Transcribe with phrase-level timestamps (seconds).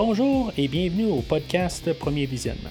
[0.00, 2.70] Bonjour et bienvenue au podcast Premier Visionnement.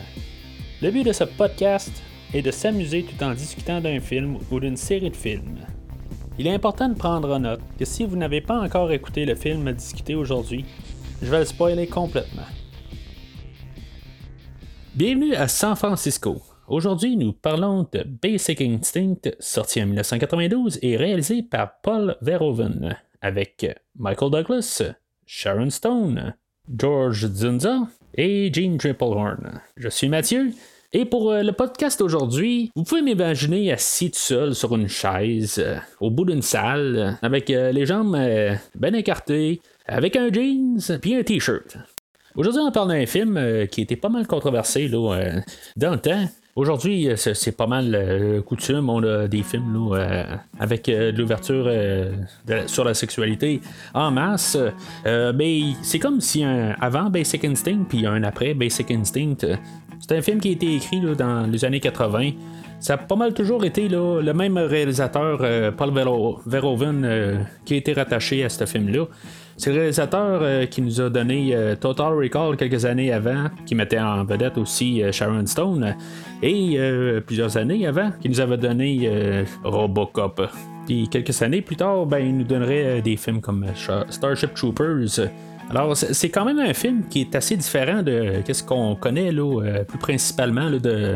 [0.82, 1.92] Le but de ce podcast
[2.34, 5.60] est de s'amuser tout en discutant d'un film ou d'une série de films.
[6.40, 9.36] Il est important de prendre en note que si vous n'avez pas encore écouté le
[9.36, 10.64] film à discuter aujourd'hui,
[11.22, 12.48] je vais le spoiler complètement.
[14.96, 16.42] Bienvenue à San Francisco.
[16.70, 23.68] Aujourd'hui, nous parlons de Basic Instinct, sorti en 1992 et réalisé par Paul Verhoeven, avec
[23.98, 24.82] Michael Douglas,
[25.26, 26.34] Sharon Stone,
[26.76, 29.62] George Zunza et Gene Triplehorn.
[29.78, 30.52] Je suis Mathieu.
[30.94, 35.60] Et pour euh, le podcast aujourd'hui, vous pouvez m'imaginer assis tout seul sur une chaise,
[35.60, 38.18] euh, au bout d'une salle, avec euh, les jambes
[38.76, 41.78] bien écartées, avec un jeans puis un t-shirt.
[42.36, 45.42] Aujourd'hui, on parle d'un film qui était pas mal controversé là,
[45.76, 46.28] dans le temps.
[46.58, 49.92] Aujourd'hui, c'est pas mal coutume, on a des films
[50.60, 51.70] avec de l'ouverture
[52.66, 53.62] sur la sexualité
[53.94, 54.58] en masse.
[55.06, 59.46] mais c'est comme si un avant Basic Instinct puis un après Basic Instinct.
[60.00, 62.32] C'est un film qui a été écrit dans les années 80.
[62.80, 65.92] Ça a pas mal toujours été le même réalisateur, Paul
[66.48, 69.06] Verhoeven, qui a été rattaché à ce film-là.
[69.58, 73.74] C'est le réalisateur euh, qui nous a donné euh, Total Recall quelques années avant, qui
[73.74, 75.96] mettait en vedette aussi euh, Sharon Stone,
[76.44, 76.78] et
[77.26, 79.10] plusieurs années avant, qui nous avait donné
[79.64, 80.44] Robocop.
[80.86, 83.66] Puis quelques années plus tard, ben, il nous donnerait des films comme
[84.10, 85.28] Starship Troopers.
[85.72, 89.84] Alors, c'est quand même un film qui est assez différent de ce qu'on connaît là,
[89.88, 91.16] plus principalement de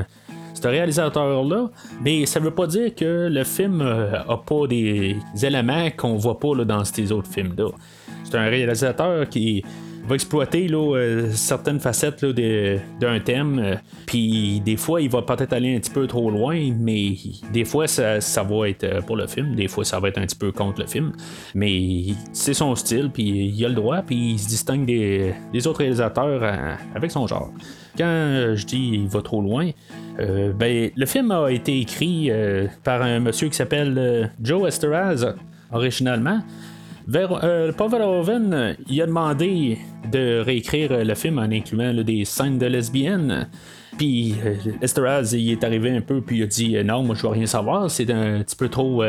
[0.55, 1.69] ce réalisateur-là,
[2.03, 6.55] mais ça veut pas dire que le film a pas des éléments qu'on voit pas
[6.65, 7.69] dans ces autres films-là
[8.31, 9.63] c'est un réalisateur qui
[10.07, 13.59] va exploiter euh, certaines facettes d'un thème.
[13.59, 17.15] Euh, puis des fois, il va peut-être aller un petit peu trop loin, mais
[17.51, 19.55] des fois, ça, va être euh, pour le film.
[19.55, 21.11] Des fois, ça va être un petit peu contre le film.
[21.53, 25.33] Mais c'est son style, puis il a le droit, puis il se distingue des,
[25.67, 26.41] autres réalisateurs
[26.95, 27.51] avec son genre.
[27.97, 29.69] Quand je dis il va trop loin,
[30.17, 32.31] ben, le film a été écrit
[32.83, 35.35] par un monsieur qui s'appelle Joe Esteraz,
[35.71, 36.41] originalement.
[37.13, 39.77] Euh, Paul Verhoeven, il a demandé
[40.11, 43.49] de réécrire le film en incluant des scènes de lesbiennes.
[43.97, 47.15] Puis euh, Esteraz, il est arrivé un peu, puis il a dit euh, non, moi
[47.15, 49.03] je veux rien savoir, c'est un petit peu trop.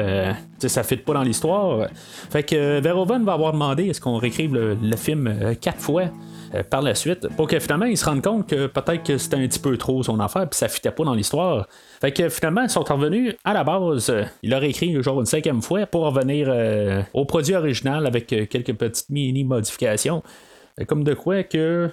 [0.59, 1.89] ça ne fit pas dans l'histoire.
[2.31, 6.05] Fait que Verhoeven va avoir demandé est-ce qu'on réécrive le film quatre fois.
[6.55, 9.37] Euh, par la suite, pour que finalement ils se rendent compte que peut-être que c'était
[9.37, 11.67] un petit peu trop son affaire, puis ça fitait pas dans l'histoire.
[12.01, 14.11] Fait que finalement, ils sont revenus à la base.
[14.11, 18.27] Euh, il aurait écrit genre une cinquième fois pour revenir euh, au produit original avec
[18.27, 20.23] quelques petites mini-modifications.
[20.87, 21.91] Comme de quoi que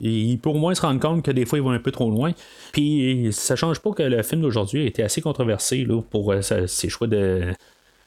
[0.00, 2.32] peut au moins se rendre compte que des fois, ils vont un peu trop loin.
[2.72, 6.88] Puis, ça change pas que le film d'aujourd'hui a été assez controversé là, pour ses
[6.88, 7.52] choix de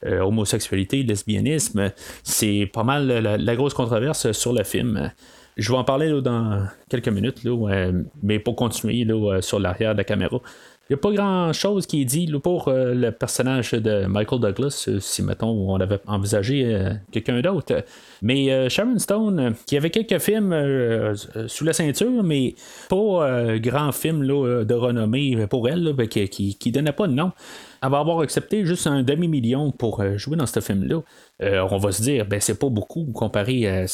[0.06, 1.92] homosexualité, lesbianisme.
[2.24, 5.12] C'est pas mal la, grosse controverse sur le film.
[5.58, 7.46] Je vais en parler dans quelques minutes,
[8.24, 9.06] mais pour continuer
[9.42, 10.40] sur l'arrière de la caméra.
[10.92, 14.42] Il n'y a pas grand chose qui est dit pour euh, le personnage de Michael
[14.42, 17.86] Douglas, euh, si mettons on avait envisagé euh, quelqu'un d'autre.
[18.22, 20.54] Mais Sharon Stone, qui avait quelques films
[21.48, 22.56] sous la ceinture, mais
[22.90, 27.32] pas grand film de renommée pour elle, ben, qui, qui, donnait pas de nom
[27.84, 31.02] elle va avoir accepté juste un demi-million pour jouer dans ce film-là.
[31.42, 33.86] on va se dire, ben c'est pas beaucoup comparé à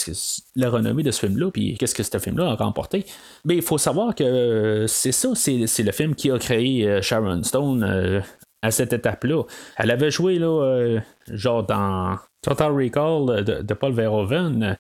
[0.56, 3.06] la renommée de ce film-là, puis qu'est-ce que ce film-là a remporté.
[3.46, 7.44] Mais il faut savoir que c'est ça, c'est le film qui a créé euh, Sharon
[7.44, 8.22] Stone euh,
[8.62, 9.44] à cette étape-là.
[9.78, 11.00] Elle avait joué là, euh,
[11.32, 14.78] genre dans Total Recall de, Paul Verhoeven,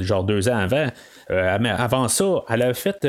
[0.00, 0.88] genre deux ans avant.
[1.30, 3.06] Mais avant ça, elle a fait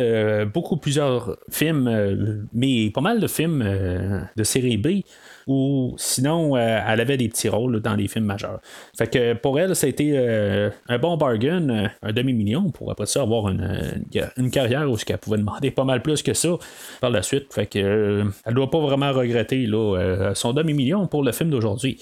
[0.54, 3.64] beaucoup plusieurs films, mais pas mal de films
[4.36, 5.04] de série B
[5.50, 8.60] ou sinon, euh, elle avait des petits rôles dans les films majeurs.
[8.96, 12.92] Fait que pour elle, ça a été euh, un bon bargain, euh, un demi-million, pour
[12.92, 14.00] après ça avoir une,
[14.38, 16.50] une carrière où elle pouvait demander pas mal plus que ça
[17.02, 17.52] par la suite.
[17.52, 22.00] Fait que elle doit pas vraiment regretter là, son demi-million pour le film d'aujourd'hui.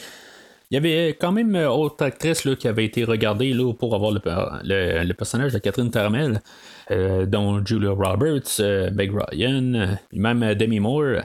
[0.70, 4.12] Il y avait quand même autre actrice là, qui avait été regardée là, pour avoir
[4.12, 6.42] le, personnage de Catherine Termel,
[6.90, 8.60] dont Julia Roberts,
[8.94, 11.22] Meg Ryan, même Demi Moore.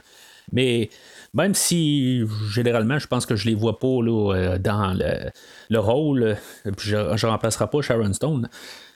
[0.53, 0.91] Mais
[1.35, 4.95] même si généralement, je pense que je les vois pas euh, dans
[5.71, 6.37] le, rôle,
[6.79, 8.49] je ne remplacerai pas Sharon Stone.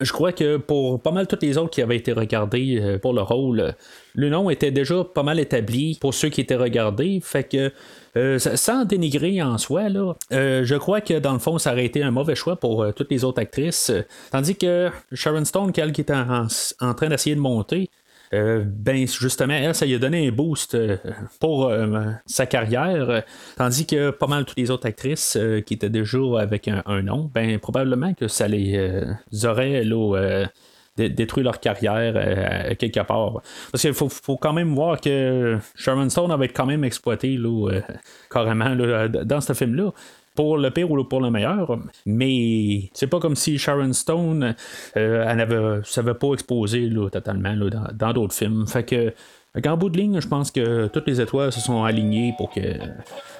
[0.02, 3.14] Je crois que pour pas mal tous les autres qui avaient été regardés euh, pour
[3.14, 3.74] le rôle,
[4.14, 7.20] le nom était déjà pas mal établi pour ceux qui étaient regardés.
[7.22, 7.72] Fait que
[8.18, 9.88] euh, sans dénigrer en soi,
[10.30, 13.24] je crois que dans le fond, ça aurait été un mauvais choix pour toutes les
[13.24, 13.90] autres actrices.
[14.30, 17.88] Tandis que Sharon Stone, qui est en train d'essayer de monter,
[18.34, 20.96] euh, ben justement, elle, ça lui a donné un boost euh,
[21.40, 23.22] pour euh, sa carrière,
[23.56, 27.58] tandis que pas mal toutes les autres actrices qui étaient déjà avec un, nom, ben
[27.58, 28.90] probablement que ça les
[29.44, 30.46] aurait là,
[30.96, 33.42] détruire leur carrière quelque part.
[33.70, 37.38] Parce qu'il faut, quand même voir que Sharon Stone avait quand même exploité
[38.30, 38.74] carrément
[39.24, 39.92] dans ce film-là
[40.36, 41.78] pour le pire ou pour le meilleur.
[42.04, 44.54] Mais c'est pas comme si Sharon Stone,
[44.96, 47.54] euh, elle avait, s'avait pas exposé totalement
[47.92, 48.66] dans, d'autres films.
[48.66, 49.12] Fait que,
[49.66, 52.60] en bout de ligne, je pense que toutes les étoiles se sont alignées pour que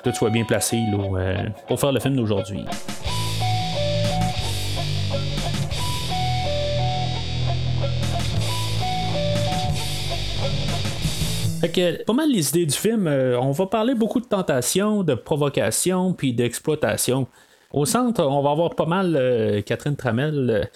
[0.02, 2.64] tout soit bien placé euh, pour faire le film d'aujourd'hui.
[11.60, 16.12] Pas mal les idées du film, euh, on va parler beaucoup de tentation, de provocation,
[16.12, 17.26] puis d'exploitation.
[17.72, 20.68] Au centre, on va avoir pas mal euh, Catherine Tramel,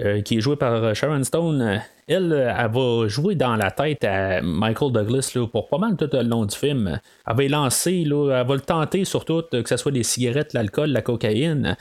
[0.00, 1.80] euh, qui est jouée par Sharon Stone.
[2.06, 6.22] Elle, elle va jouer dans la tête à Michael Douglas pour pas mal tout le
[6.22, 7.00] long du film.
[7.26, 11.02] Elle va lancer, elle va le tenter surtout, que ce soit des cigarettes, l'alcool, la
[11.02, 11.76] cocaïne.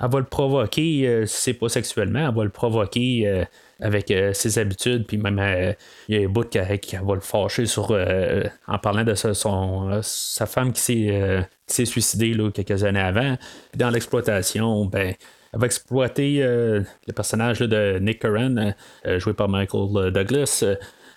[0.00, 3.46] Elle va le provoquer, si c'est pas sexuellement, elle va le provoquer
[3.82, 5.72] avec euh, ses habitudes, puis même euh,
[6.08, 6.58] il y a un bout qui,
[6.96, 12.50] va le fâcher sur, euh, en parlant de son, sa femme qui s'est, suicidée là,
[12.50, 13.36] quelques années avant.
[13.76, 15.14] dans l'exploitation, ben,
[15.52, 18.72] elle va exploiter le personnage de Nick Curran,
[19.18, 20.64] joué par Michael Douglas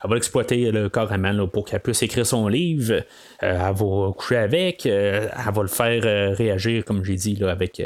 [0.06, 2.94] elle va l'exploiter carrément pour qu'elle puisse écrire son livre.
[2.94, 3.02] Euh,
[3.42, 4.86] elle va coucher avec.
[4.86, 7.82] Euh, elle va le faire euh, réagir, comme j'ai dit, là, avec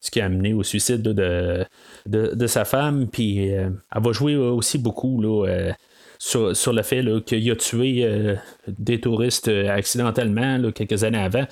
[0.00, 1.64] ce qui a amené au suicide de,
[2.06, 3.08] de, sa femme.
[3.08, 5.72] Puis elle va jouer aussi beaucoup là,
[6.18, 8.36] sur, le fait qu'il a tué
[8.68, 11.46] des touristes accidentellement quelques années avant.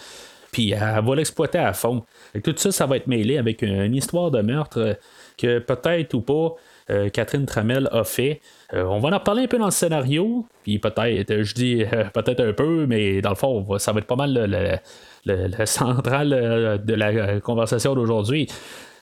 [0.53, 2.05] Puis elle va l'exploiter à fond.
[2.45, 4.97] Tout ça, ça va être mêlé avec une histoire de meurtre
[5.37, 6.55] que peut-être ou pas
[7.13, 8.41] Catherine Tramel a fait.
[8.75, 12.05] Euh, on va en reparler un peu dans le scénario, puis peut-être, je dis euh,
[12.13, 14.81] peut-être un peu, mais dans le fond, ça va être pas mal
[15.25, 18.49] le, central euh, de la conversation d'aujourd'hui.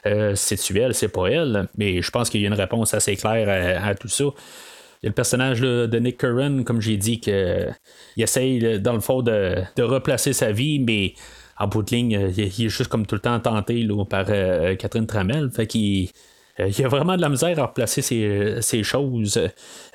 [0.05, 3.81] c'est-tu elle, c'est pas elle, mais je pense qu'il y a une réponse assez claire
[3.82, 4.25] à, tout ça.
[4.25, 7.75] Il y a le personnage de Nick Curran, comme j'ai dit, qu'il
[8.17, 11.14] essaye, dans le fond, de, replacer sa vie, mais
[11.58, 15.50] en bout de ligne, il, est juste comme tout le temps tenté par Catherine Tramel.
[15.50, 16.11] Fait qu'il euh,
[16.58, 19.40] il y a vraiment de la misère à replacer ces, choses.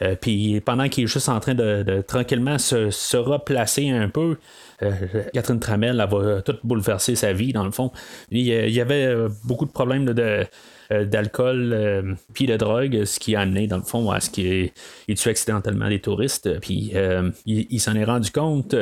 [0.01, 4.37] Euh, puis pendant qu'il est juste en train de, tranquillement se, replacer un peu,
[4.81, 4.91] euh,
[5.33, 7.91] Catherine Tramel elle va tout bouleverser sa vie dans le fond.
[8.31, 10.45] Il, y avait beaucoup de problèmes de,
[10.89, 14.71] d'alcool puis de drogue, ce qui a amené dans le fond à ce qu'il
[15.15, 16.59] tue accidentellement des touristes.
[16.59, 16.93] Puis
[17.45, 18.75] il s'en est rendu compte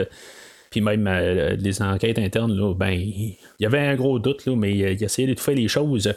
[0.75, 4.57] puis même euh, les enquêtes internes, là, ben, il y avait un gros doute, là,
[4.57, 6.13] mais il essayait d'étouffer les choses.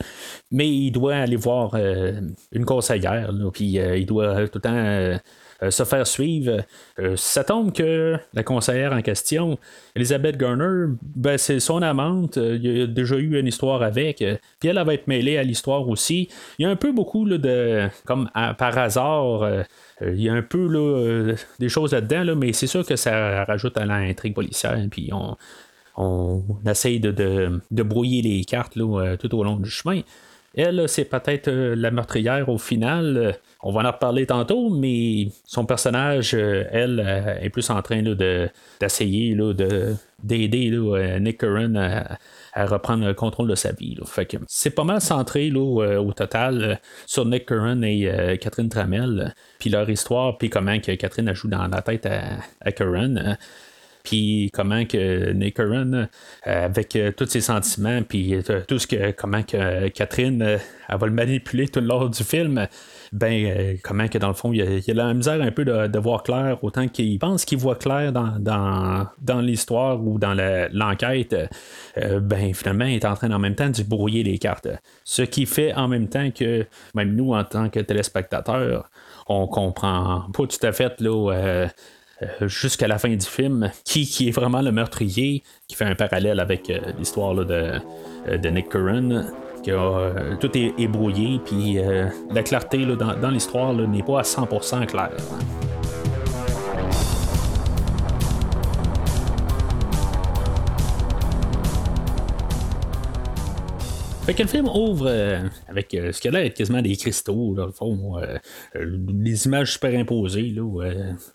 [0.50, 2.20] Mais il doit aller voir euh,
[2.50, 5.16] une conseillère, puis euh, il doit tout le temps euh,
[5.70, 6.62] se faire suivre.
[6.99, 9.58] Euh, ça tombe que la conseillère en question,
[9.96, 12.38] Elizabeth Garner, ben, c'est son amante.
[12.38, 14.25] Euh, il y a déjà eu une histoire avec.
[14.60, 16.28] puis elle, va être mêlée à l'histoire aussi.
[16.58, 17.88] Il y a un peu beaucoup de.
[18.05, 19.64] Comme par hasard.
[20.00, 23.84] il y a un peu des choses là-dedans, mais c'est sûr que ça rajoute à
[23.84, 24.78] l'intrigue policière.
[24.90, 25.37] Puis on,
[25.96, 30.02] on essaye de, brouiller les cartes tout au long du chemin.
[30.54, 33.38] Elle, c'est peut-être la meurtrière au final.
[33.62, 38.02] On va en reparler tantôt, mais son personnage, euh, elle, euh, est plus en train
[38.02, 43.96] d'essayer de, d'aider euh, Nick Curran à, reprendre le contrôle de sa vie.
[44.48, 50.38] c'est pas mal centré au total sur Nick Curran et Catherine Tramel, puis leur histoire,
[50.38, 53.36] puis comment Catherine a joué dans la tête à, à Curran
[54.08, 56.06] puis comment que Nick Curran,
[56.44, 58.34] avec tous ses sentiments, puis
[58.67, 62.67] tout ce que comment que Catherine elle va le manipuler tout le long du film,
[63.12, 66.22] ben, euh, comment que dans le fond, il a, la misère un peu de, voir
[66.22, 68.38] clair, autant qu'il pense qu'il voit clair dans,
[69.19, 70.34] dans, l'histoire ou dans
[70.72, 71.36] l'enquête,
[71.98, 74.69] euh, ben, finalement, il est en train en même temps de brouiller les cartes.
[75.05, 78.88] Ce qui fait en même temps que, même nous, en tant que téléspectateurs,
[79.27, 81.69] on comprend pas tout à fait, là, euh,
[82.43, 86.41] jusqu'à la fin du film, qui, qui est vraiment le meurtrier, qui fait un parallèle
[86.41, 87.81] avec l'histoire de,
[88.37, 89.25] de Nick Curran.
[89.69, 94.87] Euh, tout est, brouillé, puis euh, la clarté dans, dans l'histoire n'est pas à 100%
[94.87, 95.10] claire.
[104.29, 107.65] Fait le film ouvre euh, avec euh, ce qu'il a l'air quasiment des cristaux, dans
[107.65, 108.37] le fond, euh,
[108.77, 110.91] des images superimposées, là,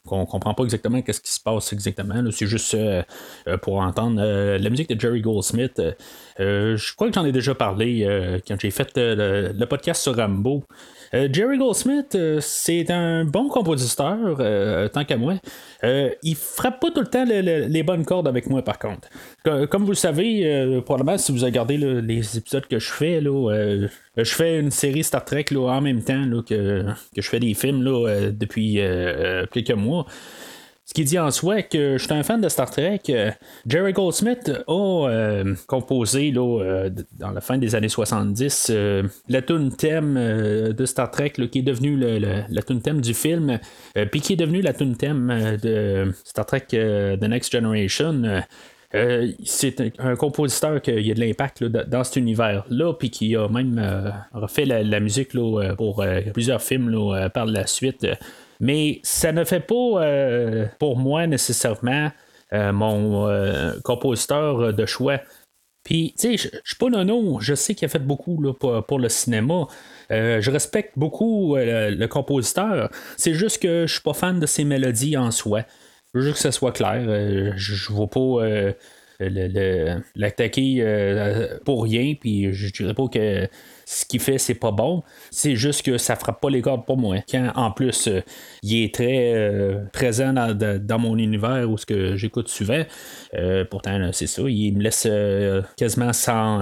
[0.05, 2.23] qu'on comprend pas exactement qu'est-ce qui se passe exactement.
[2.29, 2.77] C'est juste
[3.63, 5.81] pour entendre la musique de Jerry Goldsmith.
[6.37, 10.63] je crois que j'en ai déjà parlé quand j'ai fait le, podcast sur Rambo.
[11.13, 14.37] Jerry Goldsmith, c'est un bon compositeur,
[14.91, 15.35] tant qu'à moi.
[15.83, 19.07] il frappe pas tout le temps les bonnes cordes avec moi, par contre.
[19.43, 23.21] Comme vous le savez, probablement, si vous regardez les épisodes que je fais.
[23.21, 26.83] Là, je fais une série Star Trek là, en même temps que,
[27.15, 28.79] que, je fais des films là, depuis
[29.51, 30.07] quelques mois.
[30.85, 33.01] Ce qui dit en soi que je suis un fan de Star Trek.
[33.65, 38.71] Jerry Goldsmith a composé là, dans la fin des années 70
[39.29, 43.59] la tune thème de Star Trek qui est devenu le, la tune thème du film,
[44.11, 48.43] puis qui est devenu la tune thème de Star Trek The Next Generation.
[48.95, 53.79] Euh, c'est un, compositeur qui a de l'impact dans cet univers-là, puis qui a même
[53.79, 56.95] euh, refait la, musique là, pour euh, plusieurs films
[57.33, 58.05] par la suite.
[58.59, 62.11] Mais ça ne fait pas pour moi nécessairement
[62.51, 63.27] mon
[63.83, 65.19] compositeur de choix.
[65.83, 68.99] Puis, tu sais, je suis pas nono, je sais qu'il a fait beaucoup là, pour,
[68.99, 69.67] le cinéma.
[70.09, 72.89] je respecte beaucoup le, compositeur.
[73.17, 75.65] C'est juste que je suis pas fan de ses mélodies en soi.
[76.13, 77.03] Je veux juste que ça soit clair.
[77.07, 78.73] Euh, je ne vois pas euh,
[80.15, 83.47] l'attaquer euh, pour rien, puis je dirais pas que
[83.93, 85.03] ce qu'il fait, c'est pas bon.
[85.29, 87.17] C'est juste que ça frappe pas les cordes pour moi.
[87.29, 88.21] Quand en plus, euh,
[88.63, 92.83] il est très euh, présent dans, mon univers où ce que j'écoute souvent,
[93.35, 95.07] euh, pourtant, c'est ça, il me laisse
[95.77, 96.61] quasiment sans,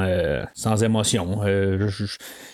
[0.54, 1.42] sans émotion.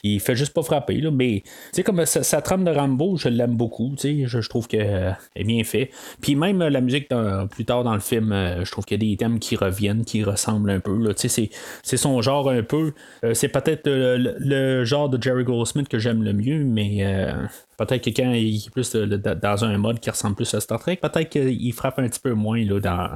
[0.03, 1.43] il fait juste pas frapper, là, mais
[1.73, 3.95] tu comme sa, trame de Rambo, je l'aime beaucoup.
[3.97, 5.91] Je, je trouve qu'elle est bien fait.
[6.21, 7.09] Puis même la musique
[7.51, 8.29] plus tard dans le film,
[8.63, 10.97] je trouve qu'il y a des thèmes qui reviennent, qui ressemblent un peu.
[11.15, 12.93] C'est son genre un peu.
[13.33, 17.33] c'est peut-être le genre de Jerry Goldsmith que j'aime le mieux, mais euh,
[17.77, 20.97] peut-être que quand il est plus dans un mode qui ressemble plus à Star Trek,
[20.97, 23.09] peut-être qu'il frappe un petit peu moins là, dans,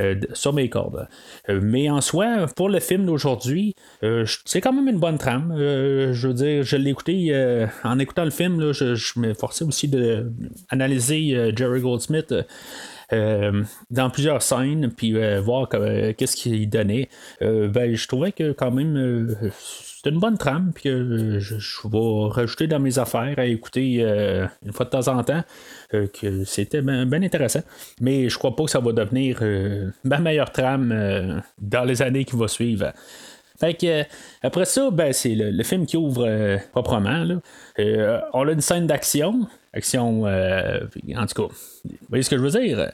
[0.00, 1.08] euh, sur mes cordes.
[1.48, 3.74] Euh, mais en soi, pour le film d'aujourd'hui,
[4.44, 5.54] c'est quand même une bonne trame.
[5.56, 9.88] je veux dire, je l'ai écouté en écoutant le film, je, je me forçais aussi
[9.88, 12.34] d'analyser Jerry Goldsmith.
[13.10, 17.08] dans plusieurs scènes, puis voir qu'est-ce qu'il donnait.
[17.40, 19.50] ben, je trouvais que quand même
[20.00, 21.56] c'est une bonne trame, puis que je,
[21.88, 25.42] vais rajouter dans mes affaires à écouter euh, une fois de temps en temps,
[25.92, 27.62] euh, que c'était bien intéressant.
[28.00, 32.24] Mais je crois pas que ça va devenir euh, ma meilleure trame dans les années
[32.24, 32.92] qui vont suivre.
[33.58, 34.04] Fait que,
[34.40, 37.26] après ça, ben, c'est le, film qui ouvre proprement.
[37.76, 39.48] on a une scène d'action.
[39.72, 42.92] Action, en tout cas, vous voyez ce que je veux dire?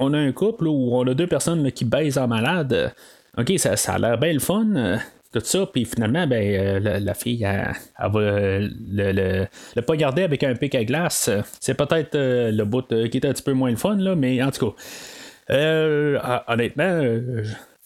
[0.00, 2.92] On a un couple où on a deux personnes qui baisent en malade.
[3.38, 4.98] OK, ça, ça a l'air bien le fun
[5.34, 10.44] tout ça, puis finalement, ben, euh, la, fille, elle, va euh, le, pas garder avec
[10.44, 11.28] un pic à glace.
[11.60, 14.42] C'est peut-être euh, le bout qui est un petit peu moins le fun, là, mais
[14.42, 17.02] en tout cas, honnêtement,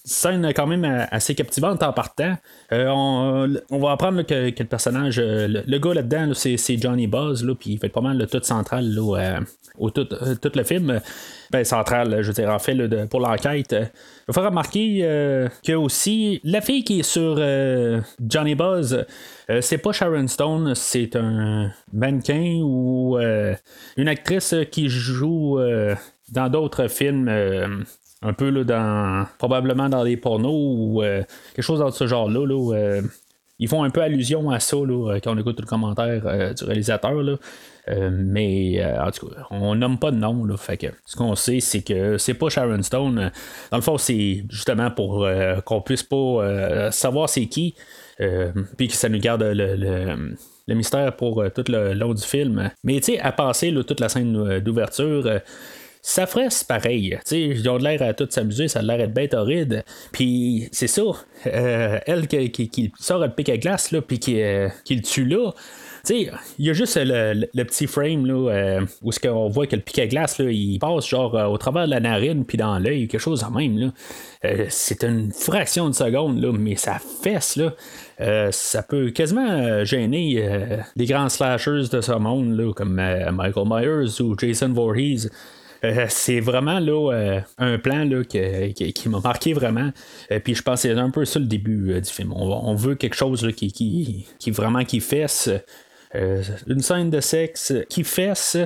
[0.08, 2.36] scène quand même assez captivante en partant.
[2.70, 7.88] on, va apprendre que, le personnage, le, gars là-dedans, c'est, Johnny Buzz, puis il fait
[7.88, 8.98] pas mal le tout central
[9.78, 10.08] au tout,
[10.54, 11.00] le film
[11.50, 13.72] ben, centrale, je veux dire, en fait, pour l'enquête.
[13.72, 13.84] Euh,
[14.28, 19.06] il faut remarquer euh, que aussi, la fille qui est sur euh, Johnny Buzz,
[19.60, 23.16] c'est pas Sharon Stone, c'est un mannequin ou
[23.96, 25.58] une actrice qui joue
[26.30, 27.30] dans d'autres films
[28.22, 31.02] un peu là, dans probablement dans des pornos ou
[31.54, 32.46] quelque chose dans ce genre-là.
[32.46, 33.00] Là,
[33.60, 37.22] ils font un peu allusion à ça là, quand on écoute le commentaire du réalisateur.
[37.22, 37.36] Là.
[37.88, 40.44] Euh, mais euh, en tout cas, on nomme pas de nom.
[40.44, 43.30] Là, fait que ce qu'on sait, c'est que c'est pas Sharon Stone.
[43.70, 47.74] Dans le fond, c'est justement pour euh, qu'on puisse pas savoir c'est qui.
[48.76, 52.70] puis que ça nous garde le, mystère pour tout le long du film.
[52.84, 55.40] Mais tu sais, à passer toute la scène d'ouverture,
[56.02, 57.18] ça ferait pareil.
[57.30, 59.84] Ils ont l'air à tout s'amuser, ça a l'air d'être bête horrible.
[60.12, 61.02] Puis c'est ça.
[61.44, 64.40] elle qui, sort le pic à glace, puis qui,
[64.84, 65.52] qui le tue là
[66.10, 69.82] il y a juste le, petit frame là, euh, où ce qu'on voit que le
[69.82, 72.78] piquet à glace, là, il passe genre euh, au travers de la narine puis dans
[72.78, 73.78] l'œil, quelque chose en même.
[73.78, 73.92] Là.
[74.44, 77.56] Euh, c'est une fraction de seconde, là, mais ça fesse.
[77.56, 77.72] Là.
[78.50, 80.44] ça peut quasiment gêner
[80.96, 85.28] les grands slashers de ce monde, là, comme Michael Myers ou Jason Voorhees.
[86.08, 89.90] C'est vraiment là, un plan là, qui, m'a marqué vraiment.
[90.44, 92.32] puis je pense que c'est un peu ça le début du film.
[92.34, 95.50] On, veut quelque chose là, qui, qui, qui, vraiment qui fesse.
[96.14, 98.56] Euh, une scène de sexe qui fesse,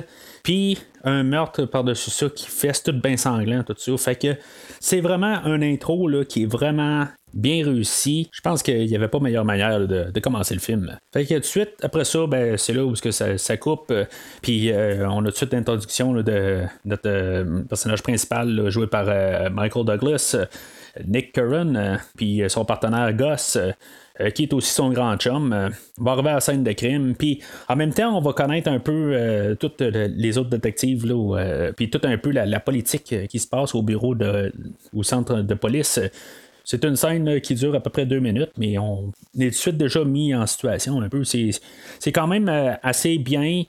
[0.43, 3.97] puis un meurtre par-dessus ça qui fesse tout bien sanglant, tout ça.
[3.97, 4.35] Fait que
[4.79, 8.29] c'est vraiment un intro là, qui est vraiment bien réussi.
[8.31, 10.97] Je pense qu'il n'y avait pas meilleure manière de, commencer le film.
[11.13, 13.93] Fait que tout de suite, après ça, ben, c'est là où que ça, coupe.
[14.41, 19.05] Puis euh, on a tout de suite l'introduction de notre euh, personnage principal joué par
[19.51, 20.37] Michael Douglas,
[21.05, 23.57] Nick Curran, puis son partenaire Gus.
[24.21, 27.15] Euh, qui est aussi son grand chum, euh, va arriver à la scène de crime.
[27.15, 31.11] Puis en même temps, on va connaître un peu euh, toutes les autres détectives,
[31.75, 34.53] puis tout un peu la, politique qui se passe au bureau de,
[34.93, 35.99] au centre de police.
[36.63, 39.51] C'est une scène qui dure à peu près deux minutes, mais on est tout de
[39.51, 41.23] suite déjà mis en situation un peu.
[41.23, 41.51] C'est,
[42.11, 42.49] quand même
[42.81, 43.63] assez bien.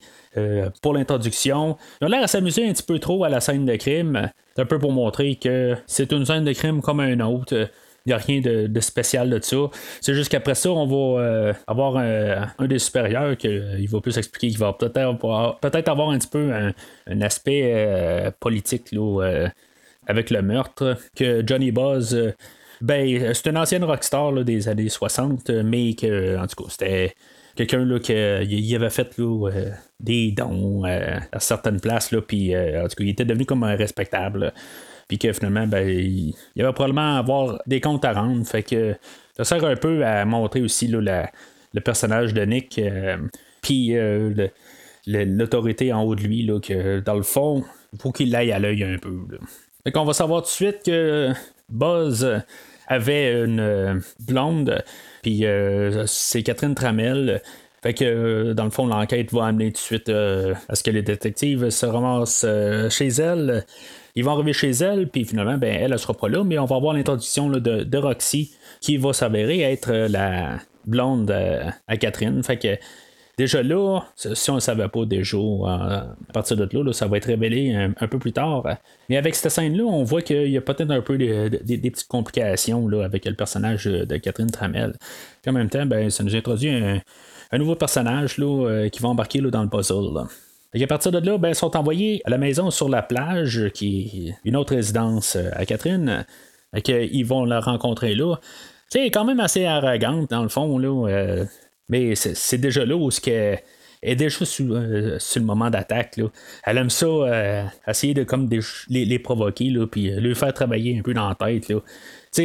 [0.82, 1.76] pour l'introduction.
[2.00, 4.64] On a l'air à s'amuser un petit peu trop à la scène de crime, un
[4.64, 7.68] peu pour montrer que c'est une scène de crime comme un autre.
[8.06, 9.56] Il n'y a rien de, spécial de ça.
[10.02, 14.48] C'est juste qu'après ça, on va euh, avoir un, des supérieurs qui va plus expliquer
[14.48, 19.48] qu'il va peut-être avoir, peut avoir un petit peu un, aspect euh, politique euh,
[20.06, 20.98] avec le meurtre.
[21.16, 22.34] Que Johnny Buzz,
[22.84, 27.14] ben, c'est une ancienne rockstar des années 60, mais que, en tout cas, c'était
[27.56, 29.16] quelqu'un qui avait fait
[30.00, 34.52] des dons à certaines places, puis en tout cas, il était devenu comme un respectable
[35.08, 38.44] puis que finalement, ben, il, va probablement avoir des comptes à rendre.
[38.46, 38.96] Fait que
[39.36, 41.30] ça sert un peu à montrer aussi là,
[41.72, 43.18] le personnage de Nick, euh,
[43.60, 44.48] puis euh,
[45.06, 48.58] l'autorité en haut de lui, là, que dans le fond, il faut qu'il l'aille à
[48.58, 49.18] l'œil un peu.
[49.84, 51.32] Fait qu'on va savoir tout de suite que
[51.68, 52.42] Buzz
[52.86, 54.82] avait une blonde,
[55.22, 57.42] puis euh, c'est Catherine Tramel.
[57.82, 61.02] Fait que dans le fond, l'enquête va amener tout de suite à ce que les
[61.02, 62.46] détectives se ramassent
[62.88, 63.64] chez elle.
[64.16, 66.66] Ils vont arriver chez elle, puis finalement, ben, elle ne sera pas là, mais on
[66.66, 72.42] va voir l'introduction de, Roxy, qui va s'avérer être euh, la blonde euh, à Catherine.
[72.44, 72.76] Fait que
[73.36, 77.16] déjà là, si on ne savait pas déjà, euh, à partir de là, ça va
[77.16, 78.64] être révélé un, peu plus tard.
[79.08, 82.88] Mais avec cette scène-là, on voit qu'il y a peut-être un peu des, petites complications
[83.00, 84.94] avec le personnage de Catherine Tramel.
[85.46, 87.00] en même temps, ben, ça nous introduit un,
[87.58, 90.26] nouveau personnage là, qui va embarquer là, dans le puzzle.
[90.74, 93.70] Et à partir de là, ben, ils sont envoyés à la maison sur la plage,
[93.72, 96.26] qui est une autre résidence euh, à Catherine,
[96.74, 98.36] et qu'ils vont la rencontrer là.
[98.88, 101.44] C'est quand même assez arrogante, dans le fond, là, euh,
[101.88, 103.60] mais c'est déjà là où ce qu'elle
[104.02, 106.18] est déjà euh, sur, le moment d'attaque.
[106.64, 108.48] Elle aime ça, essayer de comme
[108.88, 111.68] les, provoquer, là, puis lui faire travailler un peu dans la tête.
[111.68, 111.80] Là.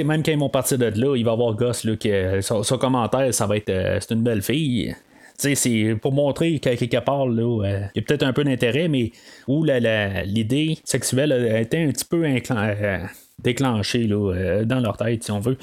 [0.03, 2.77] même quand ils vont partir de là, il va y avoir Goss là, que son,
[2.77, 4.95] commentaire, ça va être c'est une belle fille
[5.39, 9.11] c'est pour montrer qu'à quelque part, euh, il y a peut-être un peu d'intérêt, mais
[9.47, 12.97] où l'idée sexuelle a été un petit peu euh,
[13.41, 15.57] déclenchée là, euh, dans leur tête, si on veut.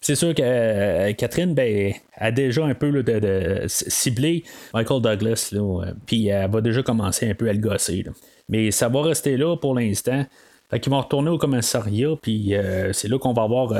[0.00, 5.54] C'est sûr que Catherine ben, a déjà un peu de, ciblé Michael Douglas,
[6.06, 8.04] puis elle va déjà commencer un peu à le gosser.
[8.48, 10.24] Mais ça va rester là pour l'instant.
[10.70, 12.54] Fait qu'ils vont retourner au commissariat, puis
[12.92, 13.74] c'est là qu'on va avoir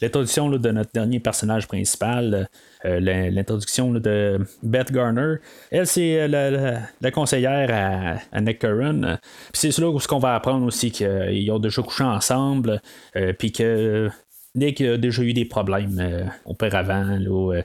[0.00, 2.48] l'introduction de notre dernier personnage principal,
[2.84, 5.36] euh, l'introduction de Beth Garner.
[5.70, 9.16] Elle, c'est euh, la, conseillère à, Nick Curran.
[9.52, 12.82] C'est là où qu'on va apprendre aussi qu'ils ont déjà couché ensemble,
[13.16, 14.10] euh, puis que
[14.54, 17.62] Nick a déjà eu des problèmes auparavant, là,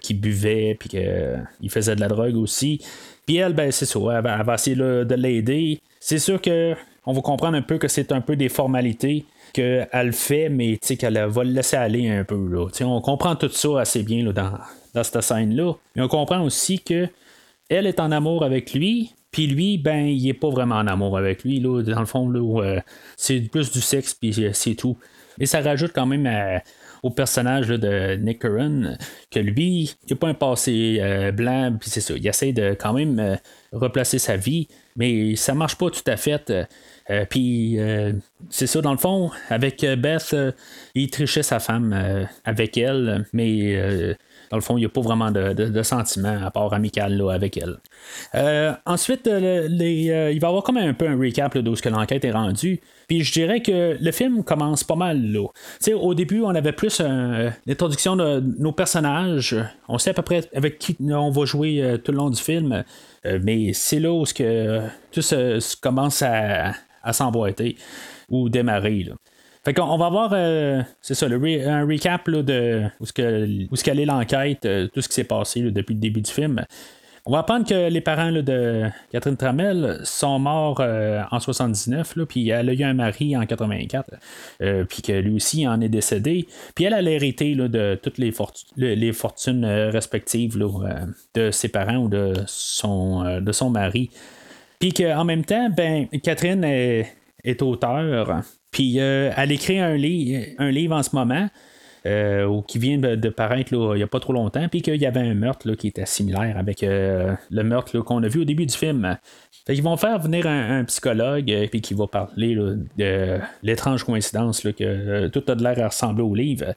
[0.00, 2.82] qui buvait, puis qu'il faisait de la drogue aussi.
[3.26, 5.80] Puis elle, ben, c'est ça, elle va, essayer de l'aider.
[5.98, 6.74] C'est sûr que
[7.06, 11.18] on va comprendre un peu que c'est un peu des formalités qu'elle fait, mais qu'elle
[11.18, 12.48] va le laisser aller un peu.
[12.48, 12.66] Là.
[12.80, 14.52] On comprend tout ça assez bien là, dans,
[14.92, 15.72] dans cette scène-là.
[15.94, 17.08] Mais on comprend aussi que
[17.68, 21.16] elle est en amour avec lui, puis lui, ben, il est pas vraiment en amour
[21.16, 21.60] avec lui.
[21.60, 22.80] Là, dans le fond, là, euh,
[23.16, 24.96] c'est plus du sexe, puis c'est tout.
[25.38, 26.26] Et ça rajoute quand même
[27.02, 28.96] au personnage de Nick Curran
[29.30, 32.14] que lui, il n'a pas un passé euh, blanc, puis c'est ça.
[32.16, 33.36] Il essaie de quand même euh,
[33.72, 36.52] replacer sa vie, mais ça marche pas tout à fait.
[37.10, 38.12] Euh, puis euh,
[38.50, 40.34] c'est ça, dans le fond, avec euh, Beth,
[40.94, 44.16] il trichait sa femme avec elle, mais
[44.50, 47.58] dans le fond, il n'y a pas vraiment de, de, sentiment à part amical avec
[47.58, 47.78] elle.
[48.86, 52.30] ensuite, il va y avoir comme un peu un recap de ce que l'enquête est
[52.30, 52.80] rendue.
[53.08, 55.46] Puis je dirais que le film commence pas mal là.
[55.94, 57.00] au début, on avait plus
[57.66, 59.56] l'introduction de nos personnages.
[59.88, 62.84] On sait à peu près avec qui on va jouer tout le long du film.
[63.24, 64.24] mais c'est là où
[65.12, 67.76] tout se commence à, à s'emboîter
[68.28, 69.04] ou démarrer.
[69.04, 69.14] Là.
[69.66, 73.12] Fait qu'on va voir, euh, c'est ça, un recap de où ce
[73.82, 76.64] qu'elle est l'enquête, euh, tout ce qui s'est passé depuis le début du film.
[77.24, 82.48] On va apprendre que les parents de Catherine Tramel sont morts euh, en 79, puis
[82.48, 84.10] elle a eu un mari en 84,
[84.88, 86.46] puis que lui aussi en est décédé.
[86.76, 88.32] Puis elle a hérité de toutes les,
[88.76, 90.56] les fortunes respectives
[91.34, 94.10] de ses parents ou de son, de son mari.
[94.78, 97.06] Puis qu'en même temps, ben, Catherine est,
[97.46, 98.40] est auteure.
[98.70, 101.48] Puis euh, elle écrit un, livre en ce moment.
[102.04, 105.18] Euh, qui vient de, paraître il n'y a pas trop longtemps, puis qu'il y avait
[105.18, 108.76] un meurtre qui était similaire avec euh, le meurtre qu'on a vu au début du
[108.76, 109.18] film.
[109.68, 115.42] Ils vont faire venir un, psychologue, puis qui va parler de l'étrange coïncidence que tout
[115.48, 116.74] a de l'air à ressembler au livre.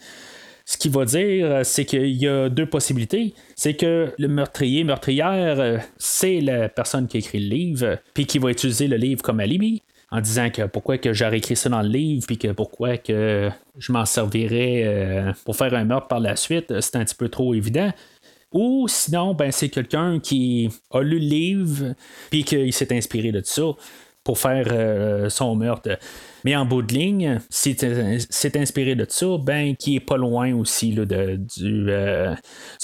[0.65, 3.35] Ce qu'il va dire, c'est qu'il y a deux possibilités.
[3.55, 8.49] C'est que le meurtrier, meurtrière, c'est la personne qui écrit le livre, puis qui va
[8.49, 9.83] utiliser le livre comme alibi.
[10.11, 13.49] En disant que pourquoi que j'aurais écrit ça dans le livre, puis que pourquoi que
[13.77, 17.53] je m'en servirais pour faire un meurtre par la suite, c'est un petit peu trop
[17.53, 17.91] évident.
[18.51, 21.93] Ou sinon, ben, c'est quelqu'un qui a lu le livre,
[22.31, 23.63] puis qu'il s'est inspiré de ça
[24.23, 25.97] pour faire euh, son meurtre.
[26.43, 27.75] Mais en bout de ligne, si
[28.29, 32.35] c'est inspiré de ça, ben qui est pas loin aussi là, du, euh,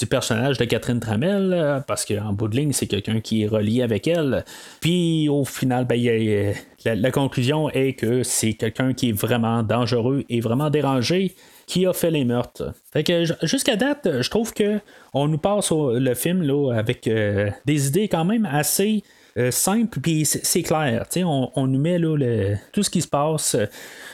[0.08, 4.06] personnage de Catherine Tramel, parce qu'en bout de ligne, c'est quelqu'un qui est relié avec
[4.06, 4.44] elle.
[4.80, 6.54] Puis au final, ben,
[6.94, 11.34] la, conclusion est que c'est quelqu'un qui est vraiment dangereux et vraiment dérangé
[11.66, 12.72] qui a fait les meurtres.
[12.92, 14.78] Fait que jusqu'à date, je trouve que
[15.12, 19.02] on nous passe le film là, avec euh, des idées quand même assez
[19.36, 21.04] euh, simple, puis c'est clair.
[21.16, 23.56] On, on, nous met là, tout ce qui se passe,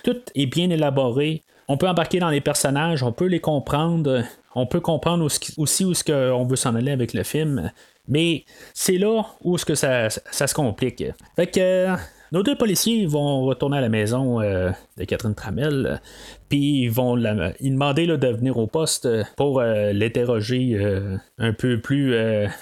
[0.03, 1.43] tout est bien élaboré.
[1.69, 5.95] On peut embarquer dans les personnages, on peut les comprendre, on peut comprendre aussi où
[5.95, 7.71] ce qu'on veut s'en aller avec le film.
[8.09, 11.05] Mais c'est là où ce que ça, ça, se complique.
[11.37, 11.95] Fait que
[12.33, 16.01] nos deux policiers vont retourner à la maison euh, de Catherine Tramel,
[16.49, 21.79] puis ils vont la, demander de venir au poste pour euh, l'interroger euh, un peu
[21.79, 22.15] plus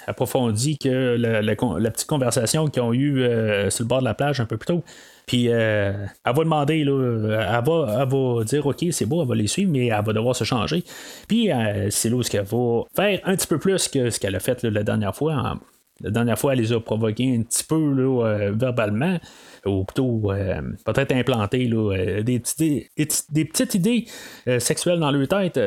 [0.07, 1.55] approfondi que la,
[1.91, 3.25] petite conversation qu'ils ont eue
[3.69, 4.83] sur le bord de la plage un peu plus tôt.
[5.25, 9.47] Puis elle va demander, là, elle, va, va dire OK, c'est beau, elle va les
[9.47, 10.83] suivre, mais elle va devoir se changer.
[11.27, 11.49] Puis
[11.89, 14.63] c'est là où elle va faire un petit peu plus que ce qu'elle a fait
[14.63, 15.59] la dernière fois.
[16.03, 19.19] La dernière fois, elle les a provoqués un petit peu verbalement
[19.65, 24.05] ou plutôt euh, peut-être implanter euh, des, petites idées
[24.47, 25.59] euh, sexuelles dans leur tête,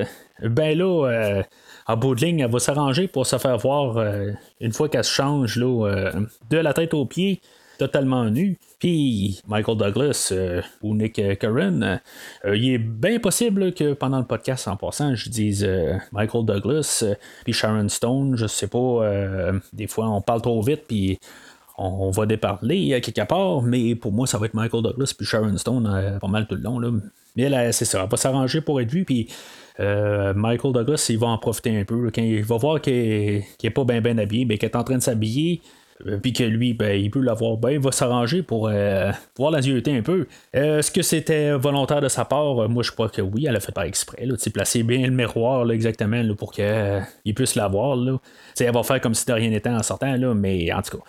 [0.42, 1.42] ben là,
[1.86, 4.04] en bout de ligne, elle va s'arranger pour se faire voir
[4.60, 6.10] une fois qu'elle se change là,
[6.50, 7.40] de la tête aux pieds
[7.78, 8.58] totalement nu.
[9.46, 10.32] Michael Douglas
[10.82, 11.98] ou Nick Curran,
[12.44, 15.68] il est bien possible que pendant le podcast en passant, je dise
[16.12, 17.04] Michael Douglas
[17.44, 21.18] puis Sharon Stone, je sais pas, des fois on parle trop vite puis
[21.76, 25.56] on va déparler quelque part, mais pour moi, ça va être Michael Douglas puis Sharon
[25.56, 26.78] Stone euh, pas mal tout le long.
[26.78, 26.90] Là.
[27.36, 29.28] Mais là, c'est ça, elle va s'arranger pour être vu, puis
[29.80, 32.10] euh, Michael Douglas, il va en profiter un peu.
[32.14, 35.02] Quand il va voir qu'il n'est pas bien habillé, mais qu'il est en train de
[35.02, 35.68] s'habiller, euh,
[36.22, 38.70] puis que lui, ben, il peut l'avoir, ben, il va s'arranger pour
[39.36, 39.60] voir la
[39.92, 40.26] un peu.
[40.52, 42.68] Est-ce que c'était volontaire de sa part?
[42.68, 44.26] Moi, je crois que oui, elle a fait par exprès.
[44.26, 47.96] Là, placer bien le miroir exactement pour qu'il puisse l'avoir.
[48.60, 51.04] Elle va faire comme si de rien n'était en sortant, là, mais en tout cas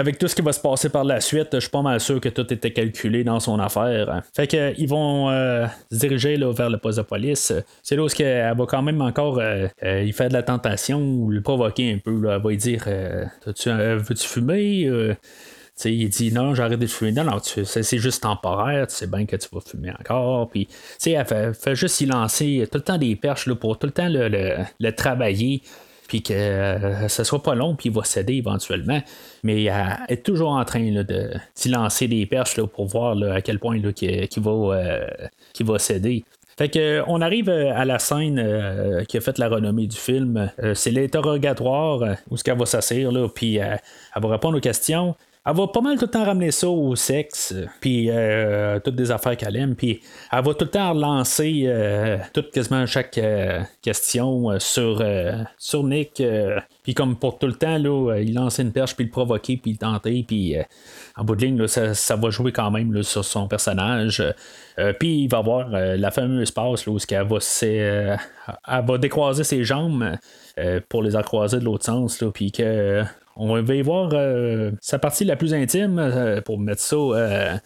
[0.00, 2.20] avec tout ce qui va se passer par la suite, je suis pas mal sûr
[2.20, 4.22] que tout était calculé dans son affaire.
[4.34, 7.52] Fait que ils vont euh, se diriger là, vers le poste de police.
[7.82, 11.30] C'est là où elle va quand même encore euh, euh, fait de la tentation ou
[11.30, 12.12] le provoquer un peu.
[12.30, 15.14] Elle va lui dire Veux-tu fumer?
[15.84, 17.12] Il dit non, j'arrête de fumer.
[17.12, 20.48] Non, non, c'est, juste temporaire, tu sais bien que tu vas fumer encore.
[20.48, 20.68] Puis,
[21.04, 24.08] elle fait, juste y lancer tout le temps des perches là, pour tout le temps
[24.08, 25.62] le travailler
[26.12, 29.00] puis que euh, ce soit pas long, puis il va céder éventuellement.
[29.44, 33.40] Mais elle est toujours en train de s'y lancer des perches là, pour voir à
[33.40, 35.06] quel point qu'il, va, euh,
[35.60, 36.22] va céder.
[36.58, 40.50] Fait on arrive euh, à la scène qui a fait la renommée du film.
[40.74, 43.80] c'est l'interrogatoire où ce qu'elle va s'asseoir, puis elle
[44.14, 45.16] va répondre aux questions.
[45.44, 49.10] Elle va pas mal tout le temps ramener ça au sexe, puis euh, toutes des
[49.10, 50.00] affaires qu'elle aime, puis
[50.30, 55.02] elle va tout le temps relancer euh, tout quasiment chaque euh, question sur,
[55.58, 56.22] sur Nick,
[56.84, 59.72] puis comme pour tout le temps, là, il lance une perche, puis le provoquer, puis
[59.72, 60.54] le tenter, puis
[61.16, 64.22] en bout de ligne, ça, va jouer quand même sur son personnage.
[65.00, 67.38] puis il va avoir la fameuse passe là, où va,
[68.68, 70.16] elle va décroiser ses jambes
[70.88, 73.02] pour les accroiser de l'autre sens, puis que
[73.36, 77.56] on va y voir euh, sa partie la plus intime, euh, pour mettre ça euh,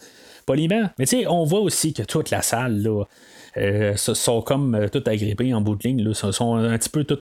[0.45, 0.89] poliment.
[0.97, 3.03] Mais tu sais, on voit aussi que toute la salle, là,
[3.95, 7.19] sont comme tout agrippés en bout de ligne, là, sont un petit peu tout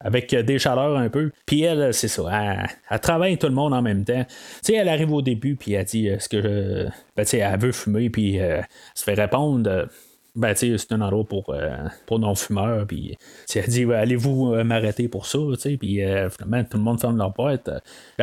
[0.00, 1.30] avec des chaleurs un peu.
[1.46, 4.24] Puis elle, c'est ça, elle, travaille tout le monde en même temps.
[4.24, 7.60] Tu sais, elle arrive au début, puis elle dit ce que ben, tu sais, elle
[7.60, 9.86] veut fumer, puis elle se fait répondre
[10.34, 12.86] ben, tu c'est un endroit pour, euh, pour non-fumeurs.
[12.86, 13.18] Puis,
[13.54, 15.76] elle dit, allez-vous euh, m'arrêter pour ça, tu sais.
[15.76, 17.68] Puis, euh, finalement, tout le monde ferme leur porte.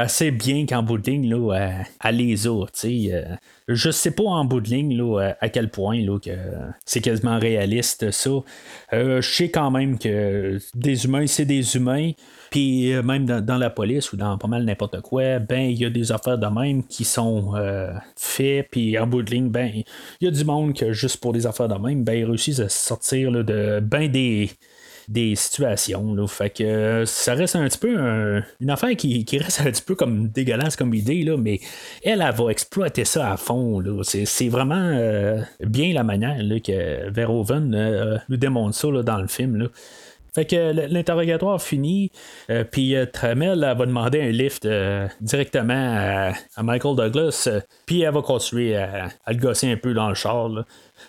[0.08, 1.84] c'est bien qu'en bout de ligne, là,
[2.48, 3.26] autres, tu sais.
[3.68, 6.32] je sais pas en bout de ligne, là, à quel point, là, que
[6.86, 8.32] c'est quasiment réaliste, ça.
[8.92, 12.12] je sais quand même que des humains, c'est des humains.
[12.50, 15.86] Puis euh, même dans, la police ou dans pas mal n'importe quoi, ben il y
[15.86, 19.72] a des affaires de même qui sont euh, faites, puis en bout de ligne, ben
[19.74, 19.86] il
[20.22, 22.70] y a du monde que juste pour des affaires de même, ben ils réussissent à
[22.70, 24.50] sortir de ben des
[25.08, 26.14] des situations.
[26.14, 26.28] Là.
[26.28, 27.98] Fait que euh, ça reste un petit peu
[28.60, 31.60] une affaire qui, reste un petit peu comme dégueulasse comme idée, là, mais
[32.04, 33.84] elle, elle, va exploiter ça à fond.
[34.04, 39.58] C'est, vraiment bien la manière là, que Verhoeven nous démontre ça dans le film.
[39.58, 39.68] Là.
[40.34, 42.12] Fait que l'interrogatoire finit,
[42.50, 47.50] euh, puis euh, Tramel va demander un lift euh, directement à, Michael Douglas,
[47.86, 50.50] puis elle va continuer à, le gosser un peu dans le char.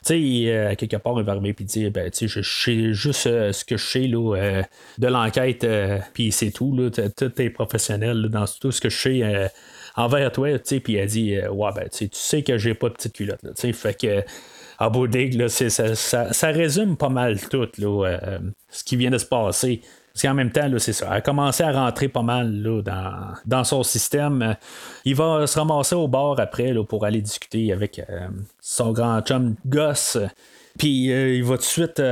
[0.05, 3.25] Tu sais, quelque part, il va arriver et dire ben, tu sais, je sais juste
[3.25, 4.63] ce que je sais là,
[4.99, 5.67] de l'enquête,
[6.15, 6.75] puis c'est tout.
[6.77, 9.51] Là, tout est professionnel dans tout ce que je sais
[9.97, 10.59] envers toi.
[10.59, 13.41] Tu sais, puis elle dit Ouais, ben, tu sais que j'ai pas de petite culotte.
[13.41, 14.25] Tu sais, fait que
[14.81, 18.39] en bout de ça, résume pas mal tout là, euh,
[18.71, 19.83] ce qui vient de se passer.
[20.13, 21.07] Parce qu'en même temps, c'est ça.
[21.11, 22.83] Elle a commencé à rentrer pas mal là,
[23.47, 24.57] dans, son système.
[25.05, 28.27] Il va se ramasser au bord après là, pour aller discuter avec euh,
[28.61, 30.19] son grand chum Gus.
[30.79, 32.03] Puis euh, il va tout de suite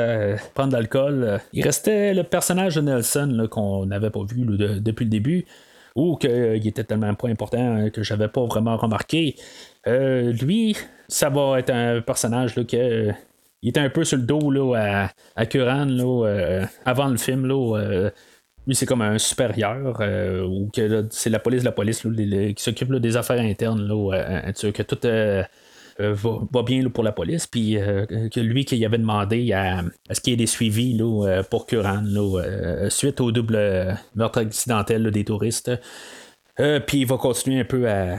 [0.54, 1.40] prendre de l'alcool.
[1.54, 5.46] Il restait le personnage de Nelson qu'on n'avait pas vu depuis le début.
[5.98, 9.34] Ou qu'il était tellement pas important que j'avais pas vraiment remarqué.
[9.86, 10.76] lui,
[11.08, 13.12] ça va être un personnage là, que
[13.62, 17.46] il était un peu sur le dos là, à, à là, euh, avant le film.
[17.46, 18.10] Là, euh,
[18.66, 22.94] lui, c'est comme un supérieur, euh, ou que c'est la police, la police qui s'occupe
[22.94, 24.98] des affaires internes, là, que tout
[25.98, 27.46] va, bien pour la police.
[27.46, 31.66] Puis que lui qui avait demandé à, ce qu'il y ait des suivis là, pour
[31.66, 32.04] Kuran
[32.88, 35.70] suite au double meurtre accidentel des touristes.
[36.56, 38.18] puis il va continuer un peu à,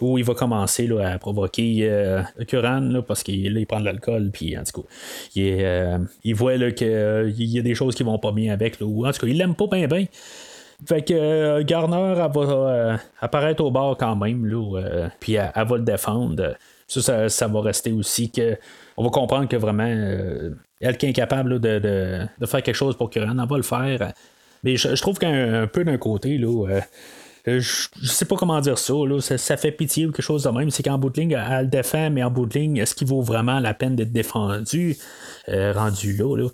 [0.00, 4.56] où il va commencer à provoquer euh, Kuran parce qu'il il prend de l'alcool, puis
[4.56, 4.88] en tout cas,
[5.34, 5.98] il, euh,
[6.34, 9.26] voit qu'il euh, y a des choses qui vont pas bien avec, en tout cas,
[9.26, 10.04] il l'aime pas bien bien.
[10.86, 14.48] Fait que euh, Garner elle va apparaître au bar quand même,
[15.18, 16.54] puis elle, va le défendre.
[16.88, 18.56] Ça, ça, va rester aussi que.
[18.96, 19.84] On va comprendre que vraiment,
[20.80, 23.62] elle qui est capable de, de, de, faire quelque chose pour Kuran, elle va le
[23.62, 24.12] faire.
[24.64, 26.80] Mais je, je trouve qu'un peu d'un côté, là,
[27.48, 28.94] euh, je, sais pas comment dire ça,
[29.38, 30.70] ça, fait pitié ou quelque chose de même.
[30.70, 33.06] C'est qu'en bout de ligne, elle le défend, mais en bout de ligne, est-ce qu'il
[33.06, 34.96] vaut vraiment la peine d'être défendu,
[35.48, 36.36] euh, rendu là?
[36.36, 36.48] là?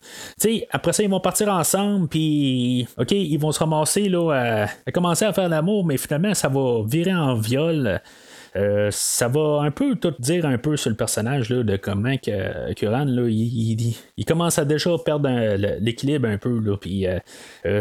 [0.71, 5.25] après ça, ils vont partir ensemble, puis, OK, ils vont se ramasser là, à, commencer
[5.25, 8.01] à faire l'amour, mais finalement, ça va virer en viol.
[8.57, 12.17] Euh, ça va un peu tout dire un peu sur le personnage là, de comment
[12.17, 15.29] que, Kuran là, il, commence à déjà perdre
[15.81, 17.07] l'équilibre un peu là, puis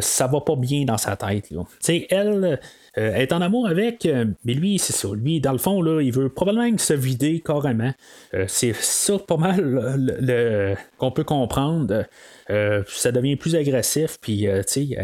[0.01, 1.51] ça va pas bien dans sa tête.
[1.51, 1.63] Là.
[2.09, 2.59] Elle,
[2.99, 5.07] euh, est en amour avec, euh, mais lui, c'est ça.
[5.15, 7.91] Lui, dans le fond, là, il veut probablement se vider carrément.
[8.35, 12.05] Euh, c'est ça pas mal le, qu'on peut comprendre.
[12.47, 14.97] Ça devient plus agressif, puis, tu sais,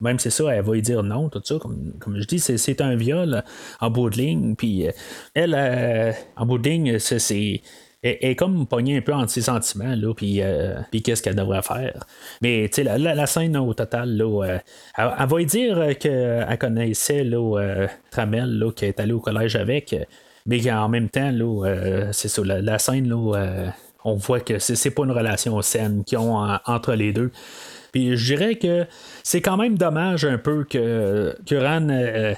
[0.00, 1.58] même c'est ça, elle va lui dire non, tout ça.
[1.58, 3.42] Comme, comme je dis, c'est, un viol
[3.80, 4.86] en bout de ligne, puis
[5.34, 7.62] elle, en bout de ligne, c'est
[8.04, 11.34] elle, est comme pognée un peu entre ses sentiments, là, puis, euh, puis qu'est-ce qu'elle
[11.34, 12.04] devrait faire.
[12.42, 14.58] Mais, tu sais, la, la, scène, au total, là, euh,
[14.98, 19.56] elle, va lui dire qu'elle connaissait, là, euh, Tramel, là, qui est allé au collège
[19.56, 19.96] avec,
[20.46, 23.72] mais en même temps, là, c'est ça, la, scène, là,
[24.04, 26.36] on voit que c'est, pas une relation saine qu'ils ont
[26.66, 27.30] entre les deux.
[27.92, 28.86] Puis je dirais que
[29.22, 32.34] c'est quand même dommage un peu que, que Ran,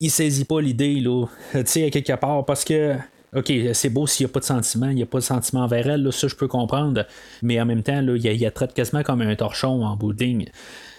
[0.00, 2.96] il saisit pas l'idée, là, tu sais, quelque part, parce que
[3.34, 5.62] OK, c'est beau s'il n'y a pas de sentiment, il n'y a pas de sentiment
[5.62, 7.04] envers elle, là, ça je peux comprendre,
[7.42, 10.48] mais en même temps, là, il, y a, traite quasiment comme un torchon en boudding.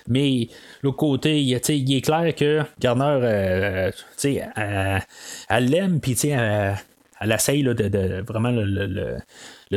[0.08, 0.48] Mais
[0.84, 3.92] l'autre côté, il, il, est clair que Garner, euh,
[4.24, 5.04] elle,
[5.50, 6.76] elle l'aime, puis elle,
[7.20, 9.18] elle essaye de, vraiment le,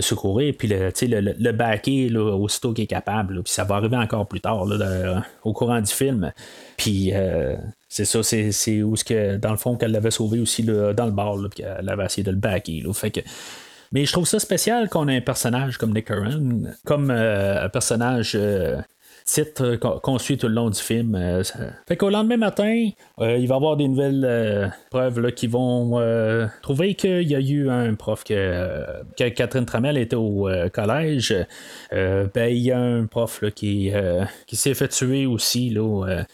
[0.00, 3.42] secourir, puis le, le, le backer aussitôt qu'il est capable.
[3.42, 4.66] Puis ça va arriver encore plus tard
[5.44, 6.33] au courant du film.
[6.76, 7.57] Puis euh,
[7.88, 11.37] c'est ça, c'est, où que, dans le fond, qu'elle l'avait sauvé aussi dans le bar,
[11.50, 12.85] puis qu'elle avait essayé de le backer.
[12.94, 13.20] fait que,
[13.92, 17.68] mais je trouve ça spécial qu'on ait un personnage comme Nick Curran, comme euh, un
[17.68, 18.81] personnage euh,
[19.31, 21.14] titre qu'on suit tout le long du film.
[21.14, 21.43] Euh,
[21.87, 22.90] fait qu'au lendemain matin,
[23.21, 26.01] euh, il va y avoir des nouvelles euh, preuves là, qui vont
[26.62, 28.85] trouver qu'il y a eu un prof que,
[29.16, 31.35] Catherine Tramel était au collège.
[31.90, 33.93] ben, il y a un prof là, qui,
[34.47, 36.25] qui s'est fait tuer aussi là,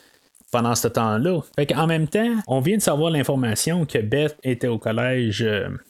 [0.50, 1.40] pendant ce temps-là.
[1.56, 5.46] Fait qu'en même temps, on vient de savoir l'information que Beth était au collège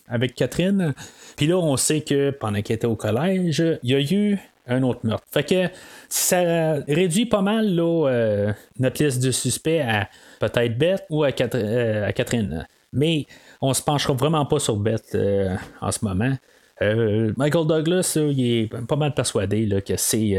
[0.09, 0.95] avec Catherine.
[1.37, 4.83] Puis là, on sait que pendant qu'elle était au collège, il y a eu un
[4.83, 5.27] autre meurtre.
[5.31, 5.69] Fait que
[6.09, 10.09] ça réduit pas mal euh, notre liste de suspects à
[10.41, 12.67] peut-être Beth ou à, euh, Catherine.
[12.93, 13.27] Mais
[13.61, 16.37] on se penchera vraiment pas sur Beth euh, en ce moment.
[16.79, 20.39] Michael Douglas, il est pas mal persuadé que c'est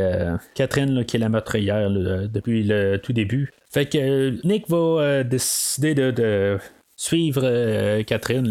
[0.54, 3.52] Catherine qui est la meurtrière depuis le tout début.
[3.72, 6.60] Fait que Nick va décider de,
[6.96, 8.48] suivre Catherine,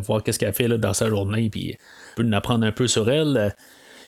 [0.00, 1.76] voir qu'est-ce qu'elle fait dans sa journée, puis
[2.14, 3.52] peut en apprendre un peu sur elle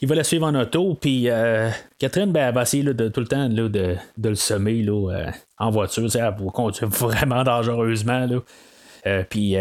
[0.01, 3.21] il va la suivre en auto, puis euh, Catherine, ben, elle va essayer de, tout
[3.21, 6.09] le temps de, le semer là, euh, en voiture.
[6.15, 8.27] Elle va conduire vraiment dangereusement.
[8.27, 9.23] Là.
[9.29, 9.57] puis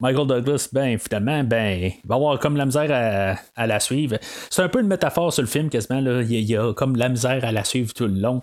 [0.00, 4.18] Michael Douglas, ben finalement, ben, il va avoir comme la misère à, la suivre.
[4.50, 6.00] C'est un peu une métaphore sur le film quasiment.
[6.00, 6.22] Là.
[6.22, 8.42] Il, y a comme la misère à la suivre tout le long.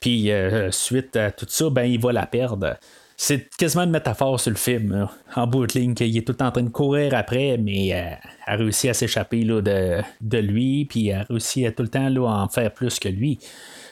[0.00, 0.30] Puis
[0.70, 2.76] suite à tout ça, ben il va la perdre
[3.22, 5.06] c'est quasiment une métaphore sur le film,
[5.36, 8.14] en bout de ligne, qu'il est tout en train de courir après, mais euh,
[8.46, 12.26] a réussi à s'échapper de, de, lui, puis a réussi à tout le temps là,
[12.26, 13.38] à en faire plus que lui.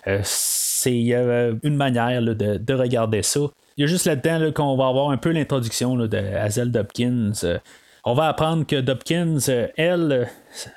[0.06, 3.40] Euh, c'est euh, une manière de, regarder ça.
[3.76, 7.60] Il y a juste là-dedans qu'on va avoir un peu l'introduction de Hazel Dobkins.
[8.04, 9.40] on va apprendre que Dobkins,
[9.76, 10.26] elle,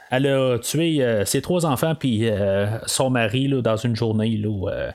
[0.09, 2.29] elle a tué ses trois enfants puis
[2.85, 4.35] son mari dans une journée.
[4.35, 4.91] Là,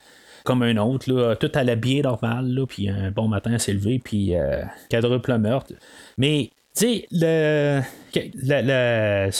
[0.46, 4.00] comme un autre, là, tout à l'habillé normal, là, puis un bon matin s'est levé,
[4.02, 5.74] puis euh, quadruple meurtre.
[6.16, 7.80] Mais, tu sais, le,
[8.42, 9.30] la, la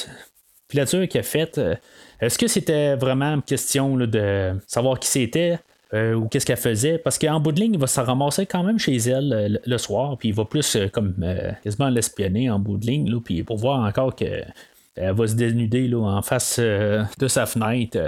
[0.69, 1.77] filature qu'il a faite, euh,
[2.21, 5.59] est-ce que c'était vraiment une question de savoir qui c'était?
[5.95, 8.64] Euh, ou qu'est-ce qu'elle faisait, parce qu'en bout de ligne, il va se ramasser quand
[8.64, 11.14] même chez elle le, soir, puis il va plus comme
[11.62, 14.42] quasiment l'espionner en bout de ligne, là, puis pour voir encore que
[14.97, 17.99] elle va se dénuder là, en face euh, de sa fenêtre.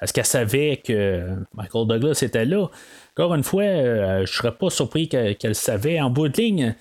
[0.00, 2.68] Est-ce qu'elle savait que Michael Douglas était là?
[3.16, 6.00] Encore une fois, euh, je ne serais pas surpris qu'elle savait.
[6.00, 6.74] En bout de ligne,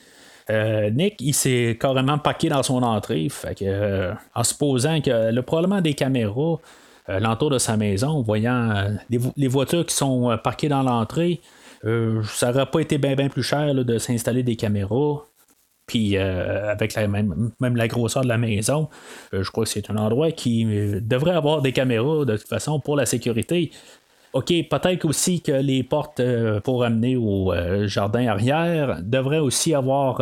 [0.52, 3.28] euh, Nick, il s'est carrément paqué dans son entrée.
[3.58, 6.58] Que, en supposant que a probablement des caméras
[7.08, 11.40] l'entour de sa maison, voyant les, voitures qui sont parquées dans l'entrée,
[11.84, 15.24] ça n'aurait pas été bien plus cher de s'installer des caméras.
[15.88, 18.90] Puis euh, avec même, la grosseur de la maison,
[19.34, 22.48] euh, je crois que c'est un endroit qui euh, devrait avoir des caméras de toute
[22.48, 23.72] façon pour la sécurité.
[24.34, 26.22] OK, peut-être aussi que les portes
[26.66, 27.54] pour amener au
[27.86, 30.22] jardin arrière devraient aussi avoir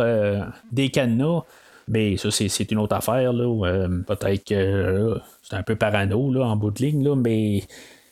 [0.70, 1.40] des cadenas.
[1.88, 3.32] Mais ça, c'est, une autre affaire.
[3.32, 7.64] peut-être que c'est un peu parano là, en bout de ligne, là, mais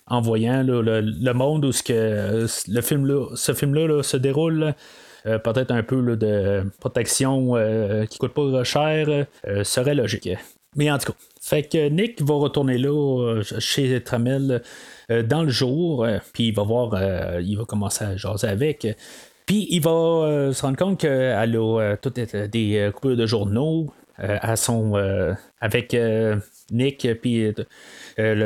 [0.08, 4.74] en voyant le, monde où ce que le film ce film-là se déroule,
[5.26, 10.28] euh, peut-être un peu de protection euh, qui coûte pas cher, euh, serait logique.
[10.74, 14.62] Mais en tout cas, fait que Nick va retourner là chez Tramel
[15.10, 18.86] dans le jour, puis il va voir, il va commencer à jaser avec.
[19.44, 24.94] Puis il va se rendre compte qu'elle a toutes des coupures de journaux à son
[25.60, 25.94] avec
[26.70, 27.52] Nick, puis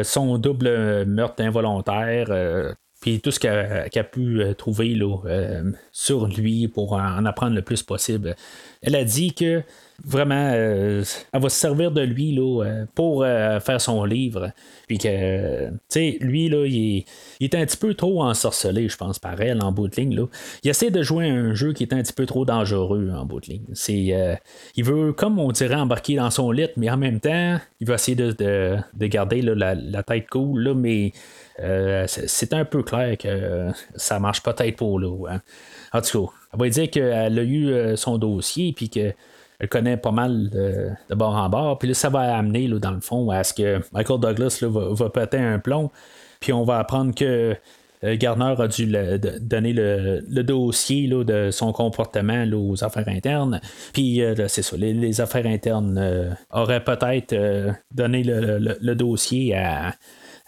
[0.03, 2.75] son double meurtre involontaire
[3.07, 7.55] puis tout ce qu'elle a pu euh, trouver là, euh, sur lui pour en apprendre
[7.55, 8.35] le plus possible.
[8.83, 9.63] Elle a dit que
[10.05, 14.51] vraiment, euh, elle va se servir de lui là, pour faire son livre.
[14.89, 17.05] Puis que, tu sais, lui, là, il,
[17.41, 20.17] est un petit peu trop ensorcelé, je pense, par elle, en bout de ligne.
[20.17, 20.27] Là.
[20.65, 23.41] Il essaie de jouer un jeu qui est un petit peu trop dangereux, en bout
[23.41, 24.39] de ligne.
[24.77, 27.95] Il veut, comme on dirait, embarquer dans son lit, mais en même temps, il va
[27.95, 31.13] essayer de, de, garder la, la, tête cool, là, mais
[31.61, 35.27] euh, c'est un peu clair que ça marche peut-être pour l'eau.
[35.29, 35.41] Hein.
[35.93, 39.15] En tout cas, elle va dire qu'elle a eu euh, son dossier puis qu'elle
[39.71, 41.79] connaît pas mal de, bord en bord.
[41.79, 45.39] Puis là, ça va amener, dans le fond, à ce que Michael Douglas va, péter
[45.39, 45.91] un plomb.
[46.41, 47.57] Puis on va apprendre que
[48.05, 48.93] euh, Garner a dû
[49.41, 53.63] donner le, dossier de son comportement aux affaires internes.
[53.95, 57.35] Puis c'est ça, les, affaires internes auraient peut-être
[57.95, 59.95] donné le, dossier à,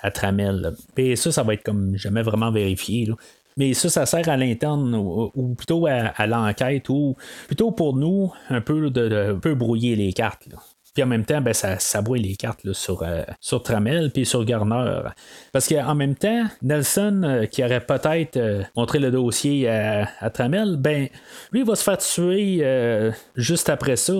[0.01, 0.75] à Tramel.
[0.97, 3.09] Et ça, ça va être comme jamais vraiment vérifié.
[3.57, 7.17] Mais ça, ça sert à l'interne ou, plutôt à, l'enquête ou
[7.49, 10.49] plutôt pour nous un peu de, peu brouiller les cartes.
[10.95, 14.27] Puis en même temps, ben, ça, ça brouille les cartes sur, euh, sur Tramel puis
[14.27, 15.01] sur Garner.
[15.53, 20.31] Parce qu'en même temps, Nelson, euh, qui aurait peut-être euh, montré le dossier à, à,
[20.31, 21.09] Tramel, ben,
[21.53, 24.15] lui, il va se faire tuer juste après ça.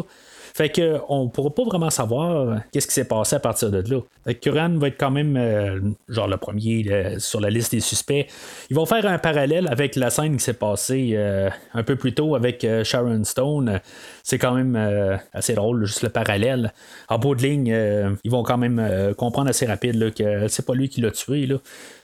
[0.59, 4.35] Fait qu'on ne pourra pas vraiment savoir qu'est-ce qui s'est passé à partir de là.
[4.35, 8.27] Curran va être quand même euh, genre le premier euh, sur la liste des suspects.
[8.69, 12.13] Ils vont faire un parallèle avec la scène qui s'est passée euh, un peu plus
[12.13, 13.79] tôt avec Sharon Stone.
[14.25, 16.73] C'est quand même assez drôle, juste le parallèle.
[17.09, 20.89] En bout de ligne, ils vont quand même comprendre assez rapide que c'est pas lui
[20.89, 21.47] qui l'a tué.
[21.47, 21.59] Là.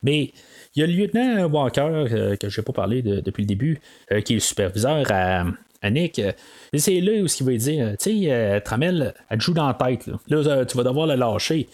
[0.04, 0.30] Mais
[0.76, 3.80] il y a le lieutenant Walker, que je n'ai pas parlé depuis le début,
[4.24, 5.44] qui est le superviseur à,
[5.90, 6.18] Nick.
[6.18, 6.32] Euh,
[6.76, 10.06] c'est là où il va dire, tu sais, euh, Tramel, elle joue dans la tête.
[10.06, 11.68] Là, euh, tu vas devoir le lâcher.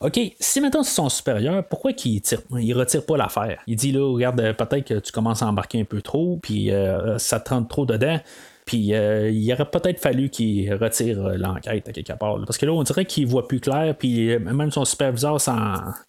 [0.00, 3.62] OK, si maintenant c'est son supérieur, pourquoi qu'il tire, il retire pas l'affaire?
[3.66, 6.70] Il dit là, regarde, peut-être que tu commences à embarquer un peu trop, puis
[7.16, 8.20] ça te rentre trop dedans.
[8.66, 12.38] Puis il aurait peut-être fallu qu'il retire l'enquête à quelque part.
[12.44, 15.38] parce que là, on dirait qu'il voit plus clair, puis même son superviseur,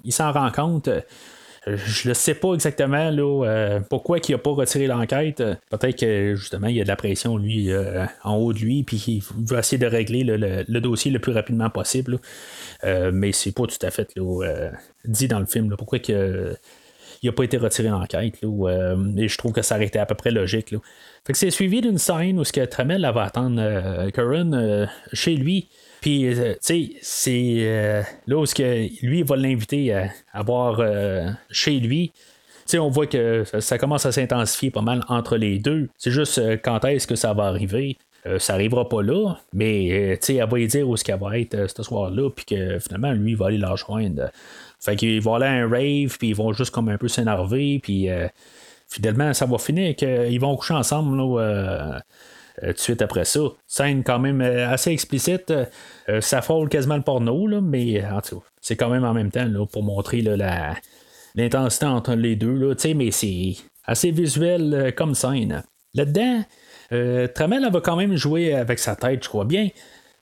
[0.03, 0.89] il s'en rend compte
[1.75, 5.43] je ne sais pas exactement là, euh, pourquoi il n'a pas retiré l'enquête.
[5.69, 8.83] Peut-être que justement, il y a de la pression, lui, euh, en haut de lui,
[8.83, 12.19] puis il veut essayer de régler le, dossier le plus rapidement possible.
[12.83, 14.13] Euh, mais c'est pas tout à fait
[15.05, 15.75] dit dans le film.
[15.77, 18.35] pourquoi il n'a pas été retiré d'enquête.
[18.35, 20.75] et je trouve que ça aurait été à peu près logique.
[21.25, 25.67] Fait que c'est suivi d'une scène où ce que Tramel va attendre Curran chez lui.
[26.07, 30.81] Puis, tu sais, c'est là où que lui va l'inviter à, à voir
[31.49, 32.13] chez lui
[32.75, 35.87] on voit que ça commence à s'intensifier pas mal entre les deux.
[35.97, 37.97] C'est juste euh, quand est-ce que ça va arriver?
[38.25, 41.39] Euh, ça arrivera pas là, mais euh, elle va lui dire où est-ce qu'elle va
[41.39, 44.29] être ce soir-là, puis que finalement, lui, il va aller la rejoindre.
[44.79, 47.79] Fait qu'il va aller à un rave, puis ils vont juste comme un peu s'énerver,
[47.81, 48.09] puis
[48.87, 51.15] finalement, ça va finir qu'ils vont coucher ensemble
[52.61, 53.41] tout de suite après ça.
[53.65, 55.53] Scène quand même assez explicite.
[56.21, 58.03] ça frôle quasiment le porno, là, mais
[58.61, 60.75] c'est quand même en même temps pour montrer la,
[61.37, 63.55] l'intensité entre les deux, là, mais c'est
[63.85, 65.63] assez visuel euh, comme scène.
[65.93, 66.43] Là-dedans,
[66.91, 69.69] euh, Tramel va quand même jouer avec sa tête, je crois bien.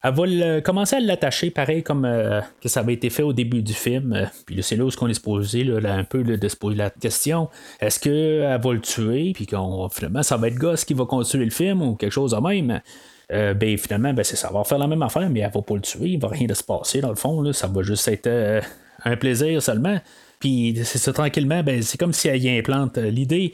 [0.08, 3.64] Elle va commencer à l'attacher pareil comme euh, que ça avait été fait au début
[3.64, 4.30] du film.
[4.45, 7.49] Puis c'est là où on est supposé là, un peu de se poser la question.
[7.80, 9.32] Est-ce qu'elle va le tuer?
[9.34, 12.32] Puis qu'on, finalement, ça va être Gosse qui va continuer le film ou quelque chose
[12.32, 12.82] de même.
[13.30, 16.10] ben finalement, ben, ça va faire la même affaire, mais elle va pas le tuer,
[16.10, 17.41] il va rien de se passer dans le fond.
[17.41, 17.51] Là.
[17.51, 18.62] Ça va juste être
[19.03, 19.99] un plaisir seulement.
[20.46, 23.52] Puis c'est ça, tranquillement, ben, c'est comme si elle y implante euh, l'idée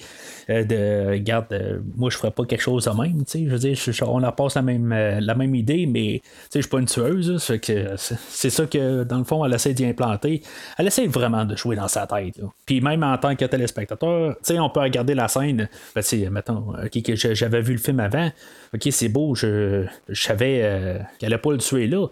[0.49, 3.49] euh, de regarde, euh, moi je ferais pas quelque chose de même, tu sais, je
[3.49, 3.77] veux dire,
[4.09, 6.87] on leur passe la même, la même idée, mais tu sais, je suis pas une
[6.87, 10.41] tueuse, c'est ça que dans le fond, elle essaie d'y implanter.
[10.77, 12.41] Elle essaie vraiment de jouer dans sa tête.
[12.65, 16.73] Puis même en tant que téléspectateur, tu sais, on peut regarder la scène, ben, mettons,
[16.73, 18.29] ok, que j'avais vu le film avant,
[18.73, 22.07] ok, c'est beau, je, je savais qu'elle allait pas le tuer là.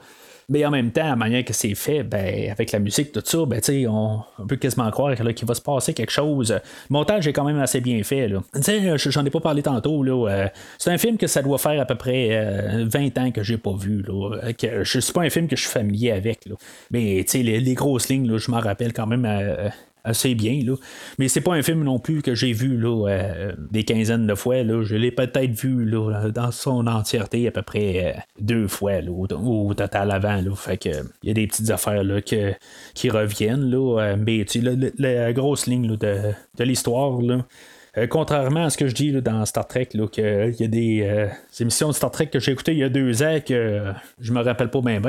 [0.49, 3.45] Mais en même temps, la manière que c'est fait, ben, avec la musique, tout ça,
[3.45, 6.51] ben, on, on peut quasiment croire qu'il va se passer quelque chose.
[6.51, 6.59] Le
[6.93, 8.27] montage est quand même assez bien fait.
[8.27, 8.41] Là.
[8.95, 10.27] J'en ai pas parlé tantôt.
[10.27, 10.47] Euh,
[10.77, 12.29] c'est un film que ça doit faire à peu près
[12.85, 14.03] 20 euh, ans que j'ai pas vu.
[14.07, 16.45] Là, que suis pas un film que je suis familier avec.
[16.45, 16.55] Là.
[16.91, 19.69] Mais les, les grosses lignes, je m'en rappelle quand même euh,
[20.03, 20.61] assez bien.
[20.65, 20.75] Là.
[21.17, 24.35] Mais c'est pas un film non plus que j'ai vu là, euh, des quinzaines de
[24.35, 24.63] fois.
[24.63, 24.83] Là.
[24.83, 29.11] Je l'ai peut-être vu là, dans son entièreté à peu près euh, deux fois là,
[29.11, 30.41] au, total avant.
[30.41, 30.55] Là.
[30.55, 30.89] Fait que
[31.23, 32.53] il y a des petites affaires là, que,
[32.93, 33.69] qui reviennent.
[33.69, 34.45] Là, euh, mais
[34.97, 37.21] la grosse ligne de, de l'histoire.
[37.21, 37.45] Là,
[37.99, 41.27] euh, contrairement à ce que je dis dans Star Trek, qu'il y a des, euh,
[41.59, 44.41] émissions de Star Trek que j'ai écoutées il y a deux ans que je me
[44.41, 45.01] rappelle pas bien.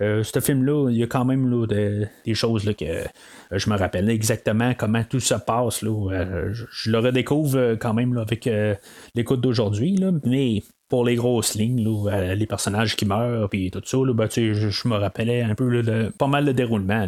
[0.00, 3.04] Euh, ce film-là, il y a quand même des choses là, que
[3.52, 5.82] je me rappelle exactement comment tout se passe.
[5.82, 8.48] Là, je, le redécouvre quand même avec
[9.14, 11.84] l'écoute d'aujourd'hui, mais pour les grosses lignes,
[12.36, 16.44] les personnages qui meurent, puis tout ça, ben, je, me rappelais un peu pas mal
[16.44, 17.06] le déroulement.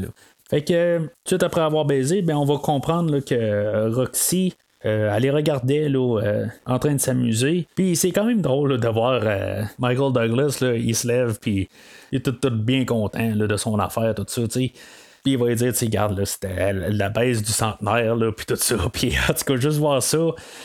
[0.49, 4.55] Fait que, tout après avoir baisé, ben, on va comprendre que Roxy
[4.85, 7.66] euh, elle les euh, en train de s'amuser.
[7.74, 11.68] Puis c'est quand même drôle de voir euh, Michael Douglas, là, il se lève, puis
[12.12, 14.70] il est tout, bien content de son affaire, tout ça, tu.
[15.24, 18.55] Puis il va lui dire, tu regarde, c'était la baisse du centenaire, là, puis tout
[18.55, 18.76] ça.
[18.93, 20.18] Puis en tout cas, juste voir ça.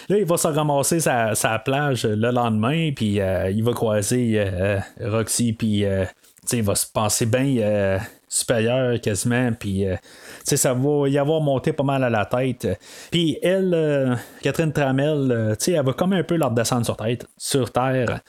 [0.09, 4.45] Là, il va se ramasser sa, plage le lendemain, puis il va croiser
[5.01, 5.85] Roxy, puis
[6.51, 7.99] il va se penser bien
[8.33, 9.85] supérieur quasiment, puis
[10.43, 12.67] ça va y avoir monté pas mal à la tête.
[13.11, 16.97] Puis elle, euh, Catherine Tramel, euh, elle va comme un peu leur descendre sur,
[17.37, 18.19] sur terre.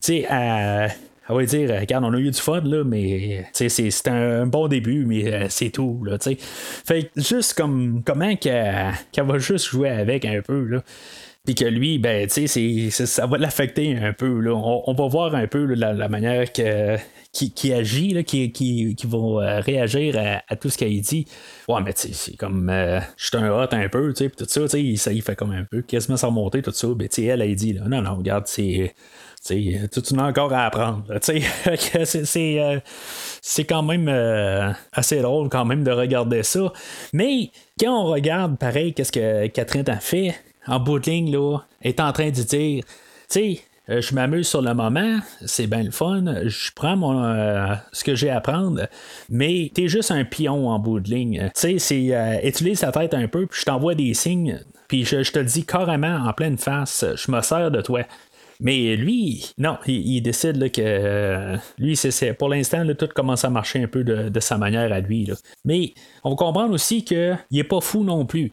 [0.00, 0.92] sais, elle,
[1.28, 5.06] elle va dire, regarde, on a eu du fun, là, mais c'est un, bon début,
[5.06, 6.02] mais euh, c'est tout.
[6.04, 10.64] Là, fait juste comme comment qu'elle va juste jouer avec un peu.
[10.64, 10.82] Là.
[11.44, 14.40] Puis que lui, ben, tu sais, ça va l'affecter un peu.
[14.40, 14.54] Là.
[14.54, 16.96] On, va voir un peu la, manière que,
[17.32, 20.16] qui, agit, là, qui, qui, va euh, réagir
[20.48, 21.26] à, tout ce qu'il dit.
[21.68, 22.70] Ouais, mais c'est comme.
[22.70, 25.20] Euh, je suis un hot un peu, tu sais, tout ça, tu sais, ça, il
[25.20, 26.88] fait comme un peu quasiment s'en monter, tout ça.
[26.88, 28.94] Ben, tu sais, elle, a dit, là, non, non, regarde, c'est.
[29.46, 31.04] Tu tout as encore à apprendre.
[32.36, 32.80] Euh,
[33.42, 34.08] c'est quand même
[34.92, 36.72] assez drôle quand même de regarder ça.
[37.12, 40.34] Mais quand on regarde pareil, qu'est-ce que Catherine a fait,
[40.66, 42.88] en bout de ligne, là, est en train de dire, tu
[43.28, 43.60] sais,
[43.90, 48.02] euh, je m'amuse sur le moment, c'est bien le fun, je prends mon, euh, ce
[48.02, 48.86] que j'ai à prendre,
[49.28, 51.50] mais t'es juste un pion en bout de ligne.
[51.54, 54.58] Tu sais, c'est euh, utilise ta tête un peu, puis je t'envoie des signes,
[54.88, 58.02] puis je, te le dis carrément en pleine face, je me sers de toi.
[58.60, 63.88] Mais lui, non, il, décide que lui, c'est, pour l'instant, tout commence à marcher un
[63.88, 65.28] peu de, sa manière à lui.
[65.64, 65.92] Mais
[66.22, 68.52] on va comprendre aussi qu'il n'est pas fou non plus.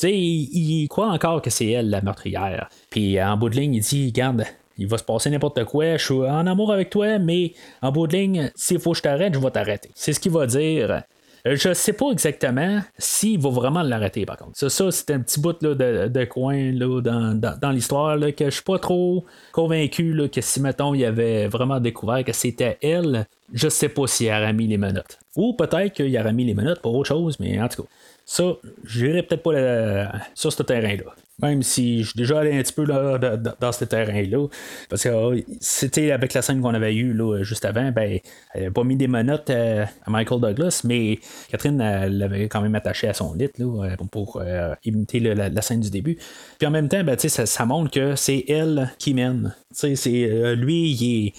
[0.00, 2.70] Sais, il, croit encore que c'est elle la meurtrière.
[2.88, 4.46] Puis en bout de ligne, il dit Garde,
[4.78, 8.06] il va se passer n'importe quoi, je suis en amour avec toi, mais en bout
[8.06, 9.90] de ligne, s'il faut que je t'arrête, je vais t'arrêter.
[9.94, 11.02] C'est ce qu'il va dire.
[11.44, 14.56] Je sais pas exactement s'il va vraiment l'arrêter, par contre.
[14.56, 18.78] Ça, ça c'est un petit bout de, coin là, dans, l'histoire que je suis pas
[18.78, 24.06] trop convaincu que si, mettons, il avait vraiment découvert que c'était elle, je sais pas
[24.06, 25.18] s'il aurait mis les menottes.
[25.36, 27.88] Ou peut-être qu'il aurait mis les menottes pour autre chose, mais en tout cas.
[28.30, 28.44] Ça,
[28.84, 31.16] j'irai peut-être pas sur ce terrain-là.
[31.42, 34.46] Même si je suis déjà allé un petit peu là, dans ce terrain-là.
[34.88, 38.20] Parce que ah, c'était avec la scène qu'on avait eue là, juste avant, ben,
[38.54, 41.18] elle n'avait pas mis des menottes à, Michael Douglas, mais
[41.50, 45.90] Catherine l'avait quand même attaché à son lit là, pour euh, imiter la, scène du
[45.90, 46.16] début.
[46.56, 49.56] Puis en même temps, ben, ça, ça montre que c'est elle qui mène.
[49.72, 51.32] C'est, euh, lui, il est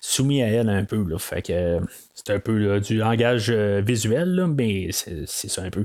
[0.00, 1.04] soumis à elle un peu.
[1.06, 1.80] Là, fait que
[2.14, 5.84] c'est un peu du langage euh, visuel, mais c'est, ça un peu.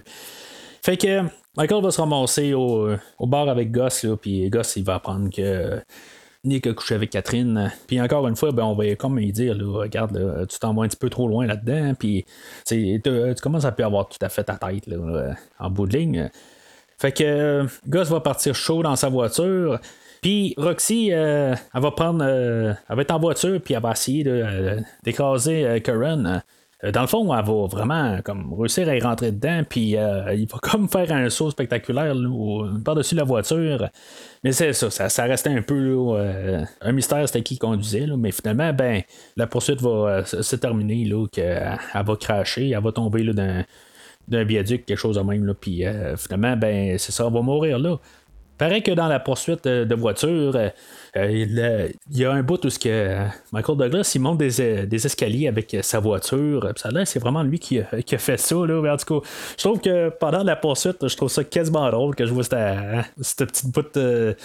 [0.84, 1.22] Fait que
[1.56, 3.88] Michael va se ramasser au, bar avec là,
[4.22, 5.82] puis Gus, il va apprendre que
[6.44, 7.72] Nick a couché avec Catherine.
[7.88, 10.84] Puis encore une fois, ben, on va comme lui dire, là, regarde, tu t'en vas
[10.84, 12.26] un petit peu trop loin là-dedans, puis
[12.68, 13.02] tu
[13.42, 16.30] commences à plus avoir tout à fait ta tête là, en bout de ligne.
[16.98, 19.80] Fait que Gus va partir chaud dans sa voiture.
[20.22, 22.26] Puis Roxy, euh, elle va prendre.
[22.28, 24.26] Euh, elle va être en voiture, puis elle va essayer
[25.04, 26.44] d'écraser Karen.
[26.84, 30.34] Euh, dans le fond, elle va vraiment comme réussir à y rentrer dedans, puis euh,
[30.34, 32.14] il va comme faire un saut spectaculaire
[32.84, 33.90] par-dessus la voiture.
[34.44, 38.74] Mais c'est ça, ça, restait un peu euh, un mystère, c'était qui conduisait, mais finalement,
[38.74, 39.02] ben,
[39.38, 43.34] la poursuite va se terminer, là, qu'elle va cracher, elle va tomber là,
[44.28, 45.84] d'un viaduc, quelque chose de même, puis
[46.18, 47.98] finalement, ben, c'est ça, elle va mourir là.
[48.58, 50.56] Pareil que dans la poursuite de voiture,
[51.16, 53.18] il, y a un bout où ce que
[53.52, 56.72] Michael Douglas il monte des, euh, escaliers avec sa voiture.
[56.76, 57.86] Ça là, c'est vraiment lui qui a,
[58.18, 58.56] fait ça.
[58.56, 58.94] Là.
[58.94, 62.26] En tout cas, je trouve que pendant la poursuite, je trouve ça quasiment drôle que
[62.26, 64.36] je vois cette, petite bout de,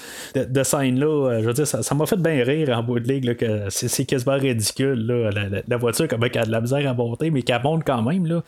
[0.62, 1.40] scène-là.
[1.40, 4.36] Je veux dire, ça m'a fait bien rire en bout de ligue que c'est, quasiment
[4.36, 5.06] ridicule.
[5.66, 8.26] la, voiture, comme elle a de la misère à monter, mais qu'elle monte quand même.
[8.26, 8.42] Là.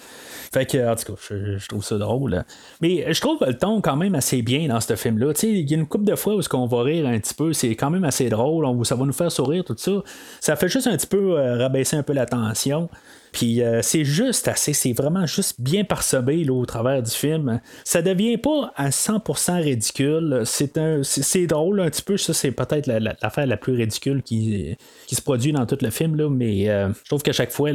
[0.52, 2.44] Fait que, en tout cas, je, trouve ça drôle.
[2.82, 5.32] Mais je trouve le ton quand même assez bien dans ce film-là.
[5.42, 7.54] Il y a une couple de fois où on va rire un petit peu.
[7.54, 9.92] C'est quand même assez drôle, ça va nous faire sourire, tout ça.
[10.40, 12.88] Ça fait juste un petit peu euh, rabaisser un peu la tension.
[13.32, 17.60] Puis euh, c'est juste assez, c'est vraiment juste bien parsemé au travers du film.
[17.84, 20.42] Ça devient pas à 100% ridicule.
[20.44, 22.16] C'est un, c'est, drôle un petit peu.
[22.16, 24.76] Ça, c'est peut-être l'affaire la, plus ridicule qui,
[25.10, 26.16] se produit dans tout le film.
[26.16, 27.70] Là, mais euh, je trouve qu'à chaque fois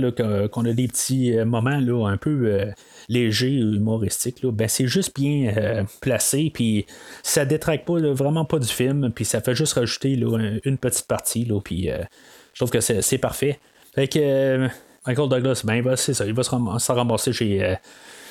[0.51, 2.65] qu'on a des petits moments là, un peu
[3.09, 6.85] léger humoristique, là, ben c'est juste bien euh, placé, puis
[7.23, 10.13] ça détraque pas vraiment pas du film, puis ça fait juste rajouter
[10.63, 12.03] une petite partie, là, puis euh,
[12.53, 13.59] je trouve que c'est parfait.
[13.93, 14.67] Fait que euh,
[15.05, 17.75] Michael Douglas, ben c'est ça, il va se, ramasser chez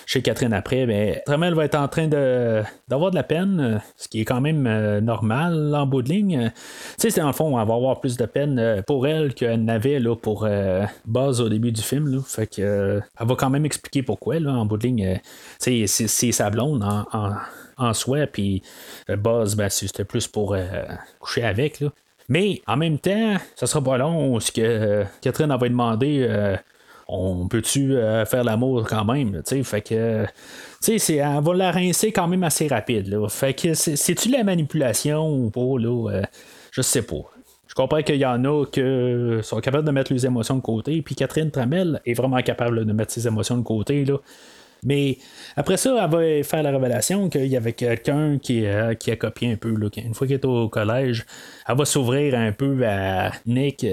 [0.07, 3.81] chez Catherine après, mais vraiment, elle va être en train de, d'avoir de la peine,
[3.97, 6.53] ce qui est quand même euh, normal en bout de ligne.
[6.99, 9.65] Tu sais, dans le fond, elle va avoir plus de peine euh, pour elle qu'elle
[9.65, 12.23] n'avait là, pour euh, Buzz au début du film.
[12.27, 15.21] Fait que, elle va quand même expliquer pourquoi, là, en bout de ligne.
[15.59, 17.35] c'est, sa blonde en,
[17.77, 18.63] en, soi, puis
[19.09, 20.57] Buzz, ben, c'était plus pour
[21.19, 21.83] coucher avec.
[22.29, 26.57] Mais en même temps, ça sera pas long, ce que Catherine avait demandé
[27.09, 30.25] on peut-tu euh, faire l'amour quand même, fait que,
[30.83, 34.45] tu sais, elle va la rincer quand même assez rapide, là, fait que c'est-tu la
[34.45, 36.23] manipulation ou pas, là, euh,
[36.71, 37.31] je sais pas.
[37.67, 38.81] Je comprends qu'il y en a qui
[39.43, 42.93] sont capables de mettre les émotions de côté, puis Catherine Tramel est vraiment capable de
[42.93, 44.19] mettre ses émotions de côté, là.
[44.85, 45.19] Mais
[45.57, 49.53] après ça, elle va faire la révélation qu'il y avait quelqu'un qui, euh, a copié
[49.53, 49.75] un peu.
[49.97, 51.25] Une fois qu'elle est au collège,
[51.67, 53.87] elle va s'ouvrir un peu à Nick,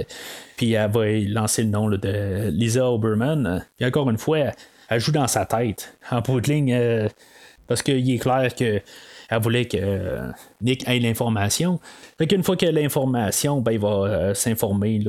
[0.57, 3.65] puis elle va lancer le nom de Lisa Oberman.
[3.77, 4.51] Puis encore une fois,
[4.89, 7.07] elle joue dans sa tête, en bout de ligne, euh,
[7.67, 8.81] parce qu'il est clair que
[9.31, 10.27] elle voulait que euh,
[10.59, 11.79] Nick ait l'information.
[12.17, 15.01] Fait qu'une fois qu'il a l'information, ben, il va s'informer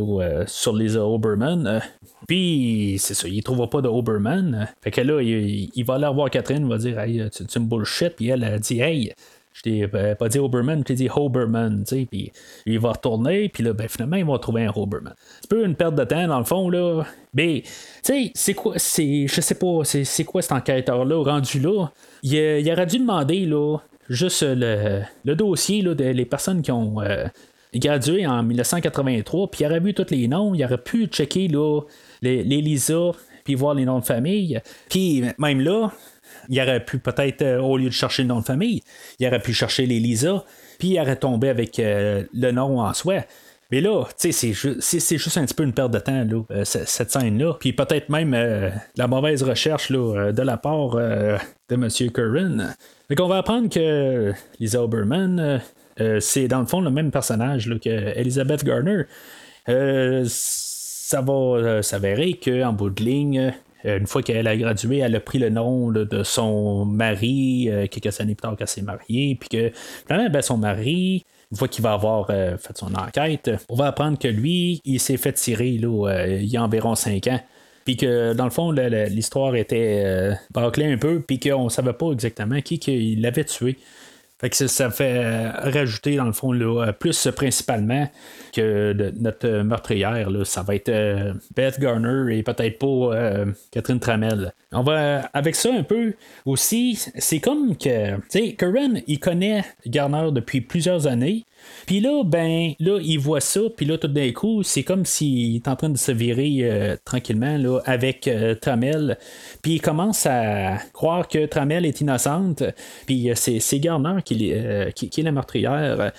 [0.46, 1.82] sur Lisa Oberman.
[2.28, 4.68] Puis, c'est ça, il trouvera pas de Oberman.
[4.80, 8.14] Fait que là, il, va aller voir Catherine, il va dire Hey, tu, me bullshit.
[8.14, 9.12] Puis elle a dit Hey,
[9.54, 12.32] je t'ai euh, pas dit Oberman, je dit Hoberman, puis
[12.64, 15.14] il va retourner, puis là, ben, finalement, il va trouver un Hoberman.
[15.40, 17.04] C'est peu une perte de temps, dans le fond, là.
[17.34, 21.88] Mais, tu sais, c'est quoi, c'est, je sais pas, c'est, quoi cet enquêteur-là, rendu là?
[22.22, 23.78] Il, il, aurait dû demander, là,
[24.08, 27.26] juste le, le dossier, là, des personnes qui ont euh,
[27.74, 31.80] gradué en 1983, puis il aurait vu tous les noms, il aurait pu checker, là,
[32.20, 33.12] les, Lisa,
[33.44, 34.60] puis voir les noms de famille.
[34.88, 35.90] Puis même là,
[36.48, 38.82] il aurait pu peut-être, euh, au lieu de chercher le nom de famille,
[39.18, 40.44] il aurait pu chercher les Lisa,
[40.78, 43.24] puis il aurait tombé avec euh, le nom en soi.
[43.70, 47.10] Mais là, c'est, juste, c'est, juste un petit peu une perte de temps, là, cette
[47.10, 47.54] scène-là.
[47.58, 48.36] Puis peut-être même
[48.96, 51.38] la mauvaise recherche là, de la part de
[51.70, 51.88] M.
[52.12, 52.74] Curran.
[53.12, 55.60] Donc on va apprendre que Lisa Oberman,
[56.20, 59.02] c'est dans le fond le même personnage là, que Elizabeth Garner
[60.26, 63.52] ça va euh, s'avérer qu'en bout de ligne,
[63.84, 68.34] une fois qu'elle a gradué, elle a pris le nom de son mari, quelques années
[68.34, 69.72] plus tard qu'elle s'est mariée, puis que
[70.08, 74.28] ben, son mari, une fois qu'il va avoir fait son enquête, on va apprendre que
[74.28, 77.40] lui, il s'est fait tirer il y a environ 5 ans.
[77.84, 82.60] Puis que dans le fond, l'histoire était bâclée un peu, puis qu'on savait pas exactement
[82.60, 83.78] qui, qui l'avait tué.
[84.42, 88.10] Fait que ça fait euh, rajouter, dans le fond, là, euh, plus principalement
[88.52, 90.30] que notre meurtrière.
[90.30, 94.52] Là, ça va être euh, Beth Garner et peut-être pas Catherine Tramel.
[94.72, 96.14] On va avec ça un peu
[96.44, 97.00] aussi.
[97.18, 101.44] C'est comme que, tu sais, Curran, il connaît Garner depuis plusieurs années.
[101.86, 105.56] Puis là, ben, là, il voit ça, puis là, tout d'un coup, c'est comme s'il
[105.56, 109.18] est en train de se virer euh, tranquillement là, avec euh, Tramel.
[109.62, 112.62] Puis il commence à croire que Tramel est innocente,
[113.06, 114.52] puis euh, c'est, Garner qui,
[114.94, 116.12] qui, est la meurtrière.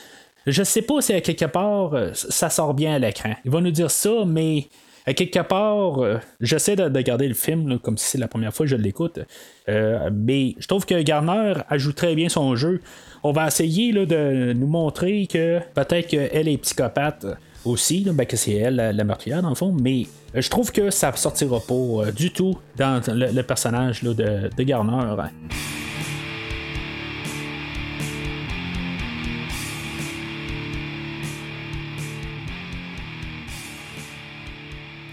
[0.46, 3.34] Je sais pas si à quelque part ça sort bien à l'écran.
[3.46, 4.68] Il va nous dire ça, mais
[5.06, 6.00] à quelque part,
[6.42, 9.20] j'essaie de, garder le film comme si c'est la première fois que je l'écoute.
[9.68, 12.82] mais je trouve que Garner ajoute très bien son jeu
[13.24, 17.26] on va essayer de nous montrer que peut-être qu'elle est psychopathe
[17.64, 20.06] aussi, ben, que c'est elle la, meurtrière dans le fond, mais
[20.36, 25.16] euh, je trouve que ça sortira pas euh, du tout dans le, personnage de, Garner.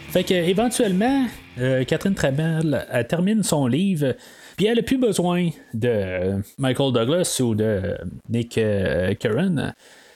[0.09, 1.27] Fait que éventuellement,
[1.61, 4.17] euh, Catherine Trabel termine son livre
[4.61, 7.97] puis elle n'a plus besoin de Michael Douglas ou de
[8.29, 9.73] Nick euh, Curran.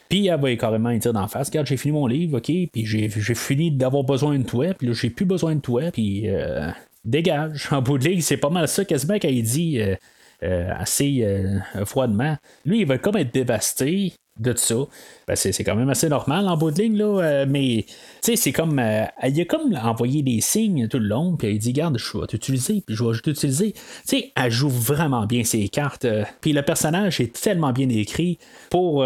[0.07, 3.09] Puis elle va carrément dire d'en face, regarde, j'ai fini mon livre, ok, puis j'ai,
[3.09, 6.69] fini d'avoir besoin de toi, puis là, j'ai plus besoin de toi, puis euh,
[7.03, 7.69] dégage.
[7.71, 11.25] En bout de ligne, c'est pas mal ça quasiment qu'elle dit euh, assez
[11.83, 12.37] froidement.
[12.65, 14.75] Lui, il va comme être dévasté de ça.
[15.27, 17.85] Ben, c'est, quand même assez normal en bout de ligne, là, euh, mais
[18.21, 18.79] c'est comme.
[18.79, 22.17] Euh, il a comme envoyé des signes tout le long, puis il dit Garde, je
[22.17, 23.73] vais t'utiliser, puis je vais t'utiliser.
[24.03, 28.37] sais elle joue vraiment bien ses cartes, euh, puis le personnage est tellement bien écrit
[28.69, 29.05] pour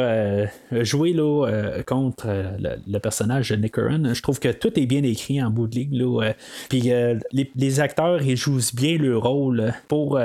[0.72, 1.48] jouer là,
[1.86, 2.28] contre
[2.60, 3.76] le, personnage de Nick.
[3.78, 6.34] Je trouve que tout est bien écrit en bout de ligne, là,
[6.70, 6.92] puis
[7.32, 10.20] les, acteurs, ils jouent bien le rôle pour,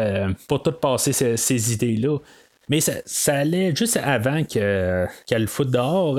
[0.49, 2.19] pour tout passer ces idées-là.
[2.69, 6.19] Mais ça, allait juste avant qu'elle le foute dehors.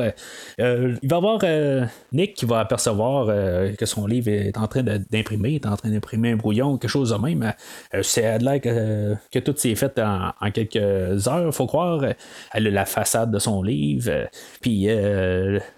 [0.59, 4.57] Euh, il va y avoir euh, Nick qui va apercevoir euh, que son livre est
[4.57, 7.53] en train d'imprimer, est en train d'imprimer un brouillon, quelque chose de même.
[8.01, 12.05] c'est là que, que tout s'est fait en, quelques heures, faut croire.
[12.53, 14.27] Elle a la façade de son livre,
[14.61, 14.87] puis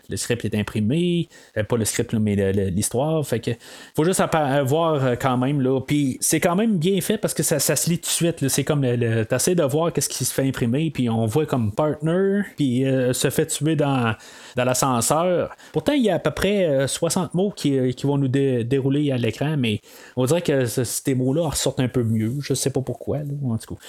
[0.10, 1.30] le script est imprimé,
[1.68, 2.36] pas le script, mais
[2.70, 3.26] l'histoire.
[3.26, 3.52] Fait que
[3.96, 4.22] faut juste
[4.66, 5.62] voir quand même.
[5.62, 5.80] Là.
[5.82, 8.48] Puis c'est quand même bien fait parce que ça, se lit tout de suite.
[8.48, 8.82] C'est comme
[9.28, 10.48] t'essaies de voir qu'est-ce qui se fait
[10.94, 14.16] puis on voit comme partner, puis euh, se fait tuer dans,
[14.56, 15.56] dans l'ascenseur.
[15.72, 18.28] Pourtant, il y a à peu près 60 euh, mots qui, euh, qui vont nous
[18.28, 19.82] dérouler à l'écran, mais
[20.16, 22.34] on dirait que ces mots-là ressortent un peu mieux.
[22.42, 23.82] Je sais pas pourquoi, en tout cas.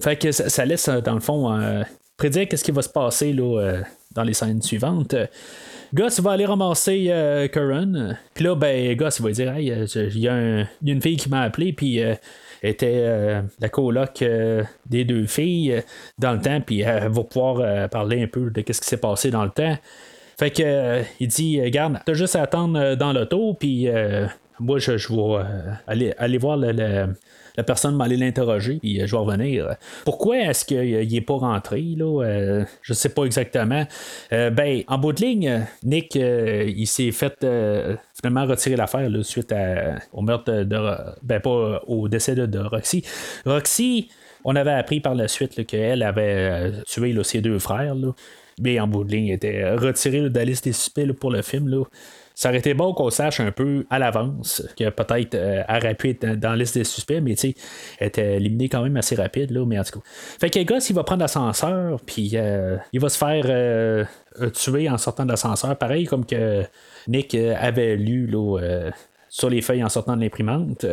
[0.00, 1.48] Fait que ça, laisse, dans le fond,
[2.16, 5.14] prédire qu'est-ce qui va se passer là, dans les scènes suivantes.
[5.94, 8.14] Gus va aller ramasser Curran.
[8.34, 12.00] Puis là, ben, Gus va dire il y, a une fille qui m'a appelé, puis
[12.62, 15.80] était euh, la coloc euh, des deux filles euh,
[16.18, 19.30] dans le temps, puis elle va pouvoir parler un peu de ce qui s'est passé
[19.30, 19.76] dans le temps.
[20.38, 23.88] Fait que il dit Garde, t'as juste à attendre dans l'auto, puis
[24.60, 27.08] moi je, vais aller voir le,
[27.56, 29.76] la personne m'allait l'interroger, puis euh, je vais revenir.
[30.04, 32.22] Pourquoi est-ce qu'il n'est pas rentré, là?
[32.22, 33.86] Euh, je sais pas exactement.
[34.32, 37.46] Euh, ben, en bout de ligne, Nick, il s'est fait
[38.14, 39.54] finalement retirer l'affaire suite
[40.12, 40.78] au meurtre de,
[41.22, 43.04] ben pas au décès de, Roxy.
[43.44, 44.08] Roxy,
[44.44, 47.94] on avait appris par la suite qu'elle avait tué ses deux frères.
[48.58, 51.42] Mais en bout de ligne, il était retiré de la liste des suspects pour le
[51.42, 51.68] film.
[51.68, 51.84] Là.
[52.38, 55.96] Ça aurait été bon qu'on sache un peu à l'avance que peut-être euh, aurait
[56.36, 57.54] dans la liste des suspects, mais tu sais,
[57.98, 60.06] était éliminé quand même assez rapide, là, mais en tout cas.
[60.38, 64.04] Fait que le gars, s'il va prendre l'ascenseur, puis euh, il va se faire euh,
[64.52, 66.64] tuer en sortant de l'ascenseur, pareil comme que
[67.08, 68.30] Nick avait lu
[69.30, 70.84] sur les feuilles en sortant de l'imprimante.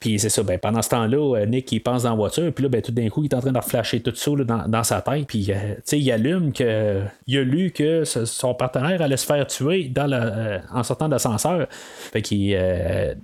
[0.00, 2.62] Puis c'est ça, ben, pendant ce temps-là, euh, Nick il pense dans la voiture, puis
[2.62, 4.30] là, ben, tout d'un coup, il est en train de reflasher tout ça
[4.68, 9.16] dans, sa tête, puis euh, il allume que il a lu que son partenaire allait
[9.16, 11.66] se faire tuer dans euh, en sortant de l'ascenseur.
[11.68, 12.58] Fait qu'il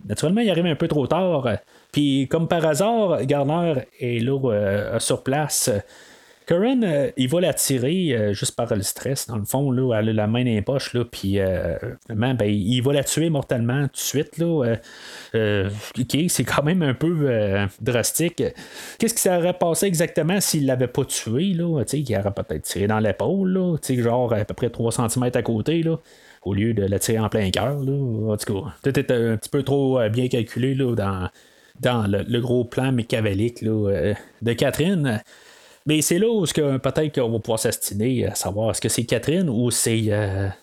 [0.09, 1.49] naturellement, il arrive un peu trop tard.
[1.93, 5.70] Puis comme par hasard, Garner est là sur place.
[6.47, 9.99] Curran, euh, il va la tirer euh, juste par le stress, dans le fond, là,
[9.99, 11.76] elle a la main dans les poches, là, puis euh,
[12.09, 14.38] ben, il va la tuer mortellement tout de suite.
[14.38, 14.76] Là,
[15.32, 18.42] c'est quand même un peu drastique.
[18.99, 21.55] Qu'est-ce qui s'aurait passé exactement s'il l'avait pas tué?
[21.55, 25.82] Là, il aurait peut-être tiré dans l'épaule, genre à peu près 3 cm à côté.
[25.82, 25.99] Là
[26.42, 27.78] au lieu de la tirer en plein cœur.
[27.78, 31.30] En tout cas, peut-être un petit peu trop bien calculé là, dans
[31.80, 35.22] dans le, gros plan mécavalique de Catherine.
[35.87, 39.51] Mais c'est là où peut-être qu'on va pouvoir s'astiner à savoir est-ce que c'est Catherine
[39.51, 40.11] ou c'est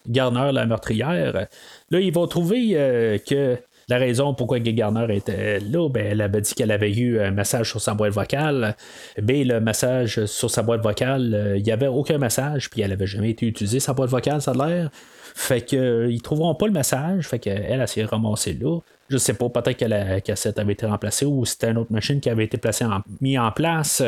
[0.07, 1.47] Garner la meurtrière.
[1.91, 3.57] Là, ils vont trouver que
[3.91, 7.31] la raison pourquoi Gay Garner était là, ben, elle avait dit qu'elle avait eu un
[7.31, 8.77] message sur sa boîte vocale.
[9.21, 12.93] Mais le message sur sa boîte vocale, euh, il n'y avait aucun message, puis elle
[12.93, 14.89] avait jamais été utilisée, sa boîte vocale, ça a l'air.
[15.35, 18.79] Fait qu'ils euh, ils trouveront pas le message, fait qu'elle, elle, s'est ramassée là.
[19.09, 22.21] Je sais pas, peut-être que la cassette avait été remplacée ou c'était une autre machine
[22.21, 24.01] qui avait été placée en, mis en place.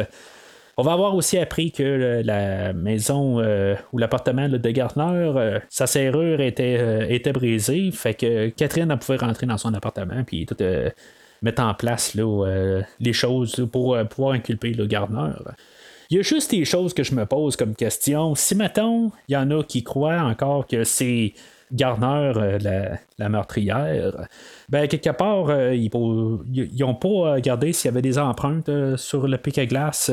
[0.76, 5.86] On va avoir aussi appris que la maison euh, ou l'appartement de Gardner, euh, sa
[5.86, 7.91] serrure était, euh, était brisée.
[7.91, 10.57] Fait que Catherine a pouvait rentrer dans son appartement puis tout
[11.43, 15.34] mettre en place les choses pour pouvoir inculper le Gardner.
[16.09, 18.34] Il y a juste des choses que je me pose comme question.
[18.34, 21.34] Si, mettons, il y en a qui croient encore que c'est
[21.74, 22.59] Garner, euh,
[23.17, 24.28] la, meurtrière,
[24.69, 25.89] ben, quelque part, euh, ils
[26.80, 30.11] n'ont pas regardé s'il y avait des empreintes euh, sur le pic à glace.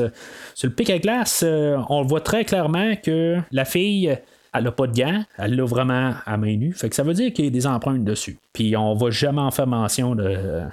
[0.55, 1.45] Sur le pic à glace,
[1.89, 4.17] on voit très clairement que la fille.
[4.53, 6.73] Elle n'a pas de gants, elle l'a vraiment à main nue.
[6.73, 8.37] Fait que ça veut dire qu'il y a des empreintes dessus.
[8.51, 10.63] Puis on va jamais en faire mention de,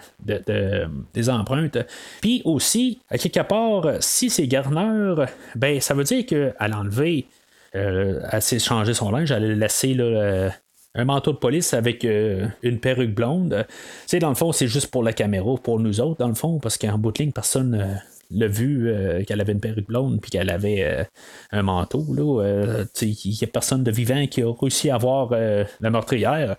[1.14, 1.78] des empreintes.
[2.20, 5.14] Puis aussi, à quelque part, si c'est Garner,
[5.54, 7.28] ben ça veut dire qu'elle a enlevé
[7.72, 10.50] elle s'est changé son linge, elle a laissé là,
[10.94, 13.66] un manteau de police avec euh, une perruque blonde.
[14.08, 16.58] Tu dans le fond, c'est juste pour la caméra, pour nous autres, dans le fond,
[16.58, 17.94] parce qu'en bout de ligne, personne euh,
[18.30, 21.06] l'a vu euh, qu'elle avait une perruque blonde puis qu'elle avait
[21.52, 22.04] un manteau.
[22.10, 26.56] Il n'y a personne de vivant qui a réussi à voir la meurtrière.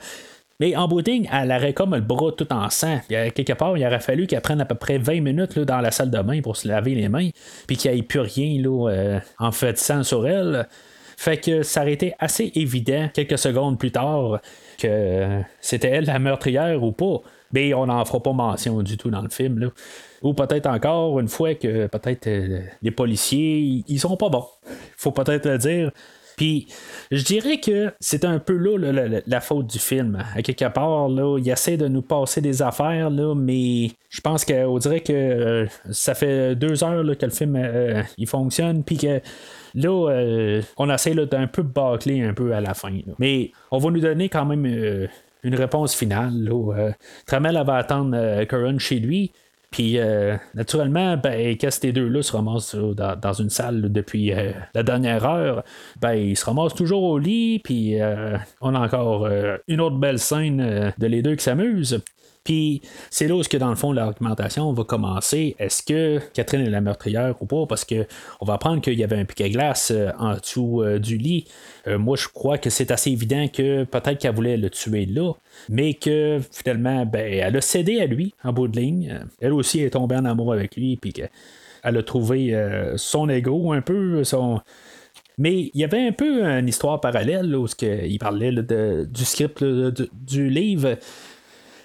[0.61, 2.99] Mais en bout elle aurait comme le bras tout en sang.
[3.07, 6.11] quelque part, il aurait fallu qu'elle prenne à peu près 20 minutes dans la salle
[6.11, 7.29] de bain pour se laver les mains,
[7.65, 10.67] puis qu'il n'y ait plus rien là, en fait de sang sur elle.
[11.19, 14.39] Fait que ça aurait été assez évident quelques secondes plus tard
[14.77, 17.17] que c'était elle la meurtrière ou pas.
[17.51, 19.69] Mais on n'en fera pas mention du tout dans le film.
[20.21, 24.45] Ou peut-être encore une fois que peut-être euh, les policiers, ils sont pas bons.
[24.95, 25.91] Faut peut-être le dire.
[26.39, 26.67] Puis,
[27.11, 30.23] je dirais que c'est un peu là, la, faute du film.
[30.33, 34.45] À quelque part, là, il essaie de nous passer des affaires, là, mais je pense
[34.45, 38.95] qu'on dirait que euh, ça fait deux heures que le film euh, il fonctionne, puis
[38.97, 39.19] que
[39.75, 42.97] Là, euh, on essaie d'un peu bâcler un peu à la fin.
[43.19, 44.65] Mais on va nous donner quand même
[45.43, 46.33] une réponse finale.
[46.33, 46.91] Là,
[47.27, 49.31] Tramel va attendre Curran chez lui.
[49.71, 49.99] Puis,
[50.55, 54.33] naturellement, ben, quand ces deux-là se ramassent dans, une salle depuis
[54.73, 55.63] la dernière heure,
[56.01, 57.97] ben, ils se ramassent toujours au lit, puis
[58.61, 59.29] on a encore
[59.67, 62.01] une autre belle scène de les deux qui s'amusent.
[62.49, 62.81] Puis
[63.11, 65.55] c'est là où, que, dans le fond, l'argumentation va commencer.
[65.59, 67.67] Est-ce que Catherine est la meurtrière ou pas?
[67.67, 68.07] Parce que
[68.41, 71.45] on va apprendre qu'il y avait un piquet glace euh, en dessous euh, du lit.
[71.85, 75.33] Euh, moi, je crois que c'est assez évident que peut-être qu'elle voulait le tuer là,
[75.69, 79.19] mais que finalement, ben, elle a cédé à lui en bout de ligne.
[79.39, 81.29] Elle aussi est tombée en amour avec lui, puis qu'elle
[81.83, 82.59] a trouvé
[82.95, 84.59] son ego un peu, son.
[85.37, 90.49] Mais il y avait un peu une histoire parallèle où il parlait du script du
[90.49, 90.97] livre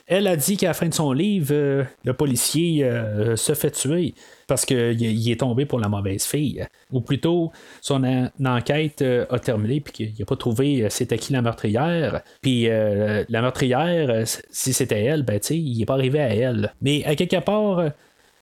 [0.07, 3.71] elle a dit qu'à la fin de son livre, euh, le policier euh, se fait
[3.71, 4.15] tuer
[4.47, 6.67] parce qu'il est tombé pour la mauvaise fille.
[6.93, 8.05] Ou plutôt, son
[8.45, 12.21] enquête euh, a terminé puis qu'il n'a pas trouvé c'était qui la meurtrière.
[12.43, 16.73] Puis la meurtrière, si c'était elle, ben tu il n'est pas arrivé à elle.
[16.83, 17.83] Mais à quelque part,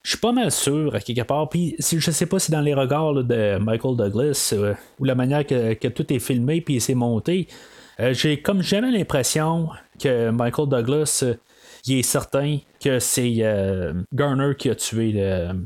[0.01, 1.47] je suis pas mal sûr, à quelque part.
[1.47, 4.53] Puis je sais pas si dans les regards de Michael Douglas
[4.99, 7.47] ou la manière que, que, tout est filmé puis c'est monté,
[8.11, 9.69] j'ai comme jamais l'impression
[10.01, 11.23] que Michael Douglas
[11.85, 15.21] il est certain que c'est euh, Garner qui a tué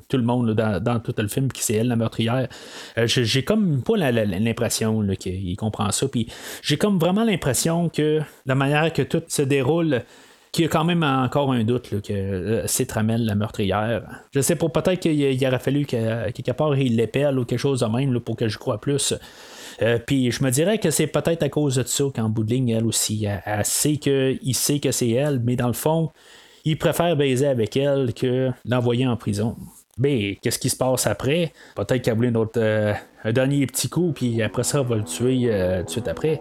[0.10, 2.48] tout le monde dans, tout le film, que c'est elle la meurtrière.
[2.98, 6.08] Euh, j'ai comme pas l'impression qu'il comprend ça.
[6.08, 6.28] Puis
[6.64, 10.02] j'ai comme vraiment l'impression que la manière que tout se déroule,
[10.52, 14.04] qu'il y a quand même encore un doute que euh, c'est Tramel la meurtrière.
[14.34, 17.82] Je sais pas, peut-être qu'il aurait fallu que quelque part il l'épelle ou quelque chose
[17.82, 19.14] de même pour que je croie plus.
[19.82, 22.52] Euh, puis je me dirais que c'est peut-être à cause de ça qu'en bout de
[22.52, 26.12] ligne, elle aussi, elle, sait qu'il sait que c'est elle, mais dans le fond,
[26.66, 29.56] il préfère baiser avec elle que l'envoyer en prison.
[30.00, 31.54] Mais qu'est-ce qui se passe après?
[31.76, 35.46] Peut-être qu'elle voulait euh, un dernier petit coup, puis après ça, elle va le tuer
[35.46, 36.40] euh, tout de suite après.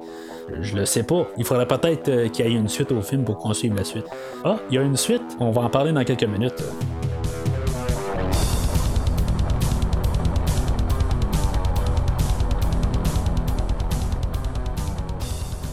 [0.61, 1.27] Je le sais pas.
[1.39, 4.07] Il faudrait peut-être qu'il y ait une suite au film pour qu'on suive la suite.
[4.45, 5.37] Ah, il y a une suite.
[5.41, 6.63] On va en parler dans quelques minutes.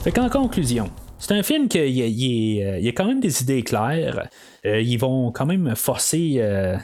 [0.04, 4.28] Fait qu'en conclusion, C'est un film qui il, y a quand même des idées claires.
[4.66, 6.42] Ils vont quand même forcer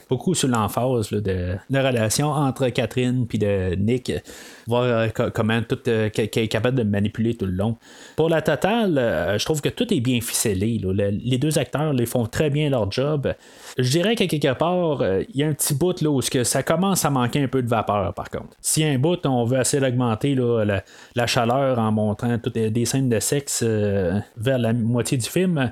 [0.09, 4.11] beaucoup sur l'emphase de la relation entre Catherine et de Nick
[4.69, 7.77] voir euh, comment tout euh, est capable de manipuler tout le long.
[8.15, 10.79] Pour la totale, euh, je trouve que tout est bien ficelé.
[10.79, 13.33] les deux acteurs les font très bien leur job.
[13.77, 17.03] Je dirais qu'à quelque part, il y a un petit bout là, où ça commence
[17.03, 18.55] à manquer un peu de vapeur, par contre.
[18.61, 20.83] Si un bout, on veut essayer d'augmenter la,
[21.15, 25.71] la, chaleur en montrant toutes des scènes de sexe vers la moitié du film,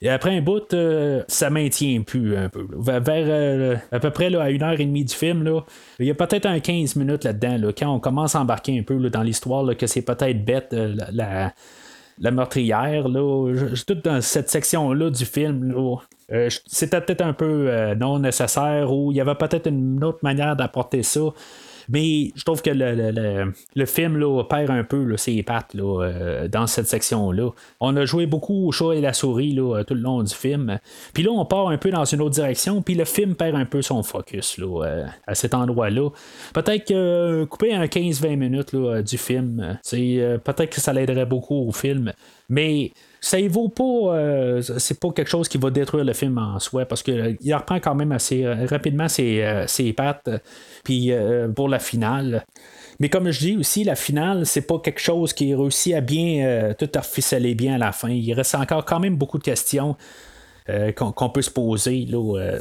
[0.00, 2.66] et après un bout, euh, ça maintient plus un peu.
[2.70, 5.64] Vers, euh, à peu près là, à une heure et demie du film, là,
[5.98, 8.82] il y a peut-être un 15 minutes là-dedans, là, quand on commence à embarquer un
[8.82, 11.52] peu dans l'histoire, que c'est peut-être bête euh, la,
[12.20, 13.08] la, meurtrière.
[13.08, 13.54] Là,
[13.86, 15.74] tout dans cette section-là du film,
[16.66, 21.02] c'était peut-être un peu non nécessaire ou il y avait peut-être une autre manière d'apporter
[21.02, 21.20] ça.
[21.88, 26.66] Mais je trouve que le, film là, perd un peu ses pattes là, euh, dans
[26.66, 27.50] cette section-là.
[27.80, 30.78] On a joué beaucoup au chat et la souris là, tout le long du film.
[31.14, 33.64] Puis là, on part un peu dans une autre direction, puis le film perd un
[33.64, 36.10] peu son focus là, euh, à cet endroit-là.
[36.52, 41.72] Peut-être que euh, couper un 15-20 minutes du film, peut-être que ça l'aiderait beaucoup au
[41.72, 42.12] film.
[42.48, 44.16] Mais ça ne vaut pas.
[44.16, 47.80] Euh, c'est pas quelque chose qui va détruire le film en soi parce qu'il reprend
[47.80, 50.30] quand même assez euh, rapidement ses, euh, ses pattes.
[50.84, 51.12] Puis
[51.54, 52.44] pour la finale.
[53.00, 56.72] Mais comme je dis aussi, la finale, c'est pas quelque chose qui réussit à bien
[56.78, 58.08] tout reficeler bien à la fin.
[58.08, 59.96] Il reste encore quand même beaucoup de questions
[60.96, 62.58] qu'on, peut se poser là,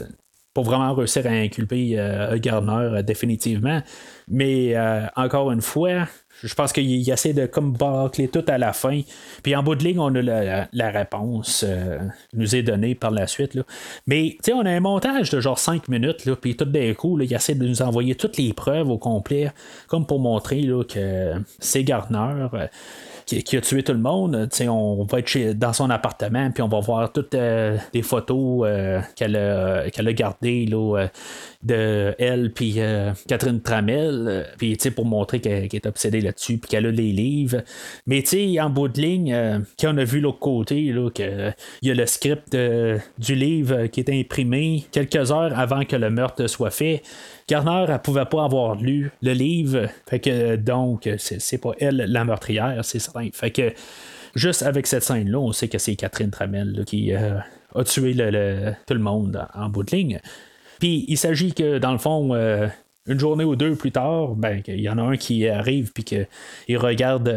[0.57, 1.99] pour vraiment réussir à inculper
[2.41, 3.83] Gardner définitivement.
[4.27, 4.75] Mais
[5.15, 6.07] encore une fois,
[6.43, 9.01] je pense qu'il essaie de comme bâcler tout à la fin.
[9.43, 10.21] Puis en bout de ligne, on a
[10.71, 11.99] la, réponse euh,
[12.29, 13.55] qui nous est donnée par la suite.
[13.55, 13.63] Là.
[14.05, 17.33] Mais on a un montage de genre 5 minutes, là, puis tout d'un coup, il
[17.33, 19.51] essaie de nous envoyer toutes les preuves au complet,
[19.87, 22.47] comme pour montrer que c'est Gardner.
[22.53, 22.67] Euh,
[23.28, 24.49] qui, a tué tout le monde.
[24.67, 28.67] on va être dans son appartement, puis on va voir toutes euh, les photos
[29.15, 31.07] qu'elle a, a gardées là,
[31.63, 36.69] de elle puis euh, Catherine Tramel, euh, puis pour montrer qu'elle est obsédée là-dessus, puis
[36.69, 37.63] qu'elle a les livres.
[38.05, 38.23] Mais
[38.59, 40.95] en bout de ligne, euh, quand on a vu l'autre côté, il
[41.82, 46.47] y a le script du livre qui est imprimé quelques heures avant que le meurtre
[46.47, 47.01] soit fait.
[47.47, 52.25] Garner, elle pouvait pas avoir lu le livre, fait que donc c'est pas elle la
[52.25, 53.29] meurtrière, c'est certain.
[53.31, 53.73] Fait que
[54.35, 57.43] juste avec cette scène-là, on sait que c'est Catherine Tramel qui a
[57.85, 58.13] tué
[58.85, 60.19] tout le monde en bout de ligne.
[60.79, 62.67] Puis il s'agit que, dans le fond, euh,
[63.07, 66.03] une journée ou deux plus tard, ben, il y en a un qui arrive puis
[66.03, 67.27] qu'il regarde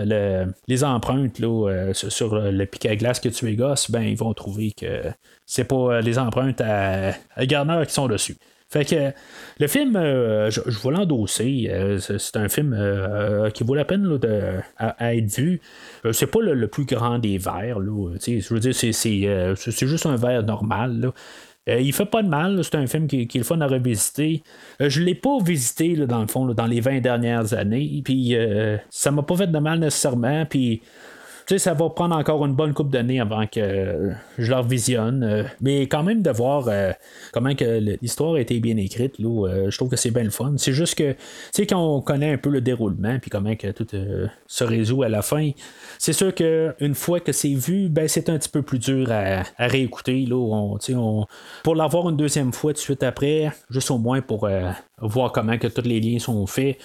[0.69, 4.17] les empreintes là, euh, sur le pic à glace que tu es gosse, ben, ils
[4.17, 5.03] vont trouver que
[5.47, 8.37] c'est pas euh, les empreintes à, Garner qui sont dessus.
[8.71, 9.13] Fait que
[9.59, 11.71] le film, je, vais l'endosser.
[11.99, 12.79] c'est un film
[13.53, 15.61] qui vaut la peine de, à, être vu.
[16.13, 17.81] c'est pas le, plus grand des verres.
[17.81, 21.01] je veux dire, c'est, juste un verre normal.
[21.01, 21.13] Là.
[21.69, 23.67] Euh, il fait pas de mal, c'est un film qui, qui, est le fun à
[23.67, 24.43] revisiter.
[24.81, 28.77] Euh, je l'ai pas visité dans le fond dans les 20 dernières années, puis euh,
[28.89, 30.81] ça m'a pas fait de mal nécessairement, puis
[31.59, 35.23] ça va prendre encore une bonne coupe d'années avant que je leur visionne.
[35.23, 36.93] Euh, mais quand même de voir euh,
[37.33, 40.55] comment que l'histoire a été bien écrite, euh, je trouve que c'est bien le fun.
[40.57, 41.19] C'est juste que, tu
[41.53, 43.87] sais, quand on connaît un peu le déroulement, puis comment que tout
[44.47, 45.51] se résout à la fin,
[45.99, 49.43] c'est sûr qu'une fois que c'est vu, ben, c'est un petit peu plus dur à,
[49.59, 50.27] réécouter.
[50.27, 51.27] Là, on,
[51.63, 54.49] pour l'avoir une deuxième fois tout de suite après, juste au moins pour
[54.99, 56.79] voir comment que tous les liens sont faits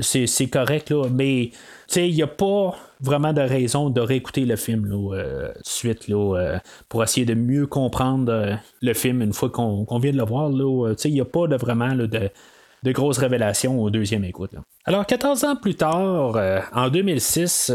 [0.00, 1.50] c'est correct, là, mais
[1.96, 6.36] il n'y a pas vraiment de raison de réécouter le film là, euh, suite là,
[6.36, 10.24] euh, pour essayer de mieux comprendre euh, le film une fois qu'on vient de le
[10.24, 10.50] voir.
[10.50, 14.52] Il n'y a pas de, vraiment de, de grosses révélations au deuxième écoute.
[14.84, 16.36] Alors, 14 ans plus tard,
[16.72, 17.72] en 2006,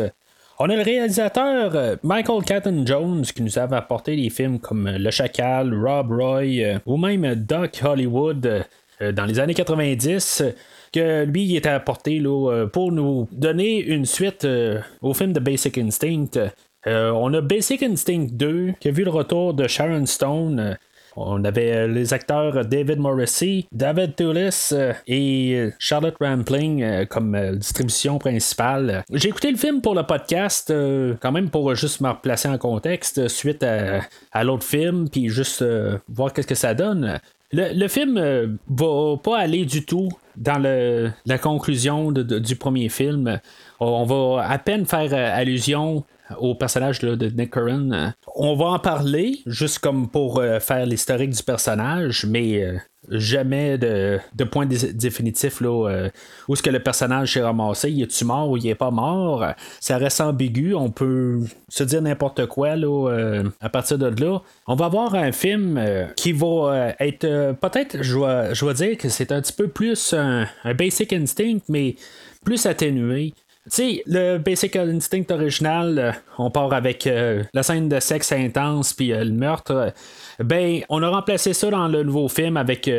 [0.60, 5.12] on a le réalisateur Michael Catton Jones qui nous avait apporté des films comme Le
[5.12, 8.66] Chacal, Rob Roy ou même Doc Hollywood
[9.00, 10.44] dans les années 90
[10.92, 15.34] que lui il était apporté là, euh, pour nous donner une suite euh, au film
[15.34, 16.52] de Basic Instinct.
[16.88, 20.78] Euh, on a Basic Instinct 2 qui a vu le retour de Sharon Stone.
[21.16, 24.72] On avait les acteurs David Morrissey, David Toulis
[25.08, 29.04] et Charlotte Rampling comme distribution principale.
[29.12, 30.72] J'ai écouté le film pour le podcast,
[31.20, 35.66] quand même pour juste me replacer en contexte suite à, l'autre film, puis juste
[36.08, 37.20] voir qu'est-ce que ça donne.
[37.52, 40.10] Le, film va pas aller du tout
[40.40, 43.40] dans la conclusion du premier film,
[43.80, 46.06] on va à peine faire euh, allusion
[46.38, 48.14] au personnage de Nick Curran.
[48.36, 54.44] On va en parler, juste comme pour faire l'historique du personnage, mais jamais de, de
[54.44, 56.10] point définitif là, euh,
[56.48, 59.46] où est-ce que le personnage s'est ramassé, il est-tu mort ou il est pas mort?
[59.80, 64.42] Ça reste ambigu, on peut se dire n'importe quoi là, euh, à partir de là.
[64.68, 69.32] On va avoir un film euh, qui va être peut-être, je vais, dire que c'est
[69.32, 71.96] un petit peu plus un basic instinct, mais
[72.44, 73.34] plus atténué.
[73.70, 78.94] Sais, le Basic Instinct original, euh, on part avec euh, la scène de sexe intense
[78.94, 79.94] puis euh, le meurtre.
[80.40, 82.90] Ben, on a remplacé ça dans le nouveau film avec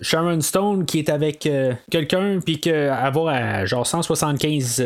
[0.00, 1.48] Sharon Stone qui est avec
[1.90, 4.84] quelqu'un puis qu'elle va à genre 175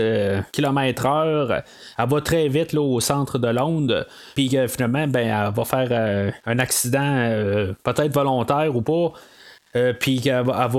[0.53, 1.62] km/h.
[1.99, 4.07] Elle va très vite là, au centre de Londres.
[4.37, 7.28] Puis finalement, ben, elle va faire un accident
[7.82, 9.12] peut-être volontaire ou pas.
[9.99, 10.70] puis qu'elle va,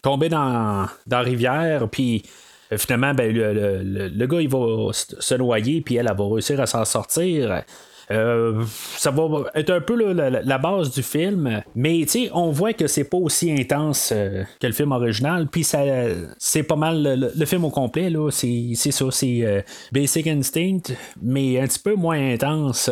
[0.00, 1.88] tomber dans, dans la rivière.
[1.90, 2.28] Puis euh,
[2.78, 6.84] finalement, ben, le, gars, il va se noyer, puis elle, elle va réussir à s'en
[6.84, 7.62] sortir.
[8.10, 8.64] Euh,
[8.96, 13.16] ça va être un peu la, base du film, mais on voit que c'est pas
[13.16, 18.12] aussi intense euh, que le film original, puis c'est pas mal le, film au complet,
[18.30, 22.90] c'est, ça, c'est Basic Instinct, mais un petit peu moins intense.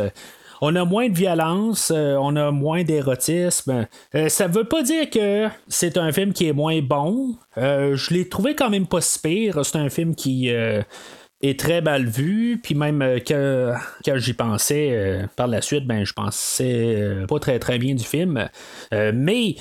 [0.63, 3.87] On a moins de violence, euh, on a moins d'érotisme.
[4.15, 7.35] Euh, ça veut pas dire que c'est un film qui est moins bon.
[7.57, 9.65] Euh, je l'ai trouvé quand même pas si pire.
[9.65, 13.73] C'est un film qui est très mal vu, puis même que,
[14.17, 18.49] j'y pensais par la suite, ben je pensais pas très très bien du film.
[18.93, 19.57] mais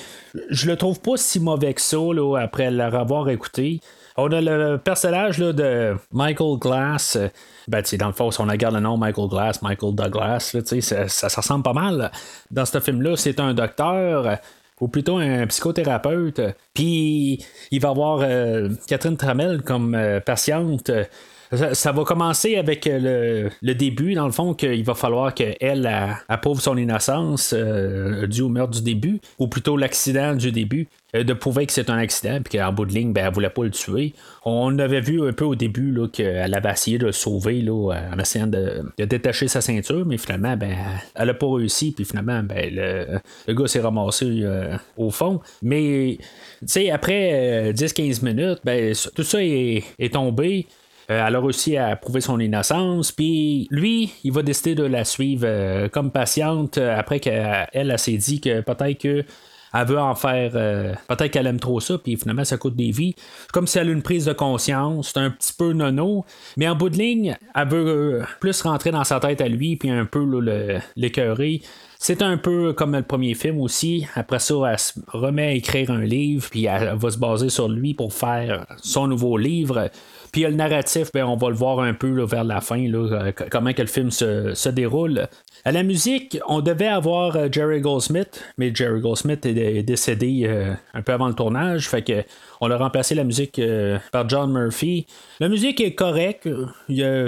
[0.50, 1.96] je le trouve pas si mauvais que ça
[2.38, 3.80] après l'avoir écouté.
[4.16, 7.18] On a le personnage de Michael Glass.
[7.68, 11.40] Ben, dans le fond, si on regarde le nom Michael Glass, Michael Douglas, ça, ça,
[11.40, 12.10] ressemble pas mal.
[12.50, 14.38] Dans ce film-là, c'est un docteur
[14.80, 16.40] ou plutôt un psychothérapeute.
[16.74, 20.90] Puis il va avoir euh, Catherine Tramel comme euh, patiente.
[21.52, 25.90] Ça, va commencer avec euh, le, début, dans le fond, qu'il va falloir qu'elle
[26.28, 30.86] approuve son innocence euh, dû au meurtre du début, ou plutôt l'accident du début,
[31.16, 33.50] euh, de prouver que c'est un accident, puis qu'en bout de ligne, ben, elle voulait
[33.50, 34.14] pas le tuer.
[34.44, 38.18] On avait vu un peu au début qu'elle avait essayé de le sauver là, en
[38.20, 40.76] essayant de, détacher sa ceinture, mais finalement, ben,
[41.16, 44.44] elle n'a pas réussi, puis finalement, ben, le, gars s'est ramassé
[44.96, 45.40] au fond.
[45.62, 46.18] Mais,
[46.92, 50.68] après 10-15 minutes, ben, tout ça est tombé.
[51.10, 53.12] Euh, elle a réussi à prouver son innocence.
[53.12, 57.98] Puis lui, il va décider de la suivre euh, comme patiente euh, après qu'elle elle,
[57.98, 59.24] s'est dit que peut-être que
[59.72, 60.50] elle veut en faire.
[61.06, 63.14] peut-être qu'elle aime trop ça, puis finalement, ça coûte des vies.
[63.52, 66.24] Comme si elle a une prise de conscience, c'est un petit peu nono,
[66.56, 69.88] mais en bout de ligne, elle veut plus rentrer dans sa tête à lui, puis
[69.88, 70.26] un peu
[70.96, 71.62] l'écœurer.
[72.00, 74.08] C'est un peu comme le premier film aussi.
[74.16, 77.68] Après ça, elle se remet à écrire un livre, puis elle va se baser sur
[77.68, 79.88] lui pour faire son nouveau livre.
[80.32, 83.72] Puis le narratif, ben, on va le voir un peu vers la fin, euh, comment
[83.72, 85.28] que le film se, déroule.
[85.64, 90.72] À la musique, on devait avoir euh, Jerry Goldsmith, mais Jerry Goldsmith est, décédé euh,
[90.94, 92.24] un peu avant le tournage, fait que
[92.62, 93.58] on a remplacé la musique
[94.12, 95.06] par John Murphy.
[95.38, 96.46] La musique est correcte,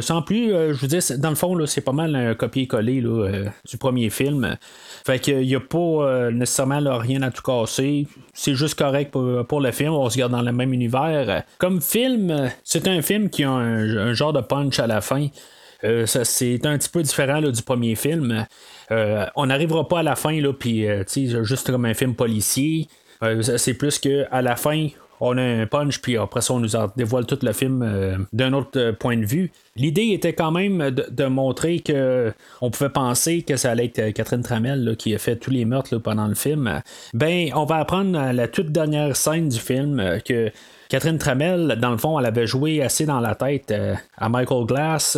[0.01, 4.11] sans plus, je vous dis, dans le fond, c'est pas mal un copier-coller du premier
[4.11, 4.59] film.
[5.07, 8.07] Fait qu'il n'y a pas nécessairement rien à tout casser.
[8.35, 9.95] C'est juste correct pour, le film.
[9.95, 11.45] On se garde dans le même univers.
[11.57, 15.29] Comme film, c'est un film qui a un, genre de punch à la fin.
[15.85, 18.47] Euh, c'est un petit peu différent du premier film.
[18.91, 22.89] Euh, on n'arrivera pas à la fin, là, puis euh, juste comme un film policier.
[23.43, 24.89] c'est plus que à la fin,
[25.21, 28.91] on a un punch, puis après ça, on nous dévoile tout le film d'un autre
[28.99, 29.53] point de vue.
[29.77, 34.43] L'idée était quand même de, montrer que on pouvait penser que ça allait être Catherine
[34.43, 36.83] Tramel qui a fait tous les meurtres pendant le film.
[37.15, 40.51] Ben, on va apprendre à la toute dernière scène du film que
[40.93, 44.67] Catherine Tramel, dans le fond, elle avait joué assez dans la tête euh, à Michael
[44.67, 45.17] Glass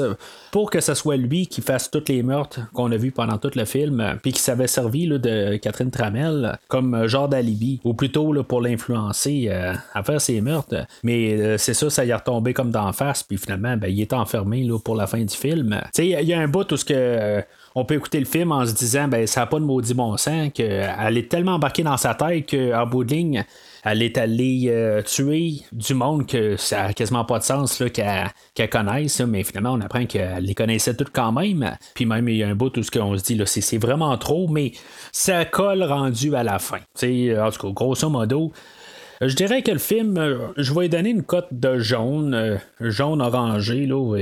[0.53, 3.51] pour que ce soit lui qui fasse tous les meurtres qu'on a vus pendant tout
[3.57, 8.61] le film, puis qui s'avait servi de Catherine Tramel comme genre d'alibi, ou plutôt pour
[8.61, 10.87] l'influencer euh, à faire ses meurtres.
[11.03, 14.01] Mais euh, c'est ça, ça y est retombé comme d'en face, puis finalement, ben, il
[14.01, 15.81] est enfermé pour la fin du film.
[15.99, 17.43] Il y a un bout où ce que
[17.75, 20.16] on peut écouter le film en se disant ben ça n'a pas de maudit bon
[20.16, 23.45] sens qu'elle est tellement embarquée dans sa tête qu'en bout de ligne
[23.85, 28.70] elle est allée euh, tuer du monde que ça n'a quasiment pas de sens qu'elle
[28.70, 31.76] connaisse, mais finalement on apprend qu'elle les connaissait toutes quand même.
[31.95, 34.72] Puis même il y a un bout où on se dit c'est, vraiment trop, mais
[35.12, 36.78] ça colle rendu à la fin.
[36.78, 38.53] en tout cas, grosso modo,
[39.21, 42.57] je dirais que le film, euh, je vais lui donner une cote de jaune, euh,
[42.81, 44.17] jaune orangé, là,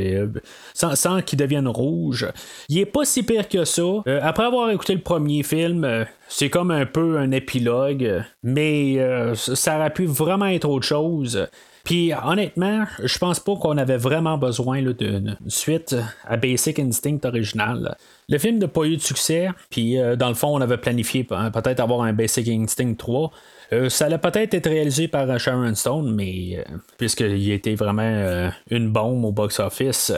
[0.74, 2.26] sans, qu'il devienne rouge.
[2.68, 3.82] Il est pas si pire que ça.
[4.22, 8.98] après avoir écouté le premier film, c'est comme un peu un épilogue, mais
[9.34, 11.46] ça aurait pu vraiment être autre chose.
[11.84, 17.96] Puis honnêtement, je pense pas qu'on avait vraiment besoin d'une suite à Basic Instinct original.
[18.28, 21.24] Le film n'a pas eu de succès, puis euh, dans le fond, on avait planifié
[21.24, 23.32] peut-être avoir un Basic Instinct 3.
[23.72, 26.64] Euh, ça allait peut-être être réalisé par Sharon Stone, mais
[26.98, 30.12] puisqu'il était vraiment une bombe au box-office,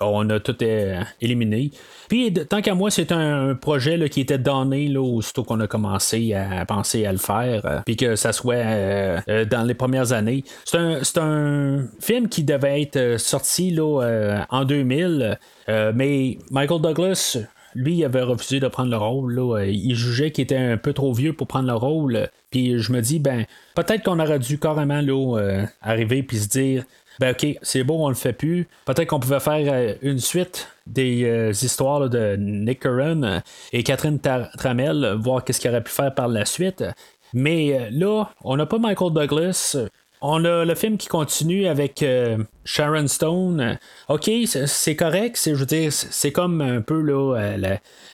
[0.00, 0.56] on a tout
[1.20, 1.70] éliminé.
[2.08, 6.34] Puis, tant qu'à moi, c'est un, projet qui était donné là, aussitôt qu'on a commencé
[6.34, 10.12] à penser à le faire, euh, puis que ça soit euh, euh, dans les premières
[10.12, 10.44] années.
[10.64, 15.38] C'est un, film qui devait être sorti en 2000,
[15.94, 17.38] mais Michael Douglas,
[17.74, 19.64] lui, il avait refusé de prendre le rôle.
[19.68, 22.28] Il jugeait qu'il était un peu trop vieux pour prendre le rôle.
[22.50, 26.84] Puis je me dis, ben, peut-être qu'on aurait dû carrément là, arriver puis se dire,
[27.20, 28.66] ben ok, c'est beau, on le fait plus.
[28.86, 33.40] Peut-être qu'on pouvait faire euh, une suite des euh, histoires de Nick Curran euh,
[33.74, 36.82] et Catherine Tramel, voir qu'est-ce qu'il aurait pu faire par la suite.
[37.34, 39.76] Mais là, on n'a pas Michael Douglas.
[40.22, 42.04] On a le film qui continue avec
[42.64, 43.78] Sharon Stone.
[44.08, 45.36] Ok, c'est correct.
[45.36, 47.56] C'est comme un peu là,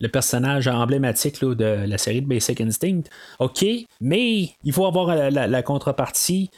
[0.01, 3.03] le personnage emblématique de la série de Basic Instinct.
[3.41, 3.65] Ok,
[4.01, 6.51] mais il faut avoir la contrepartie.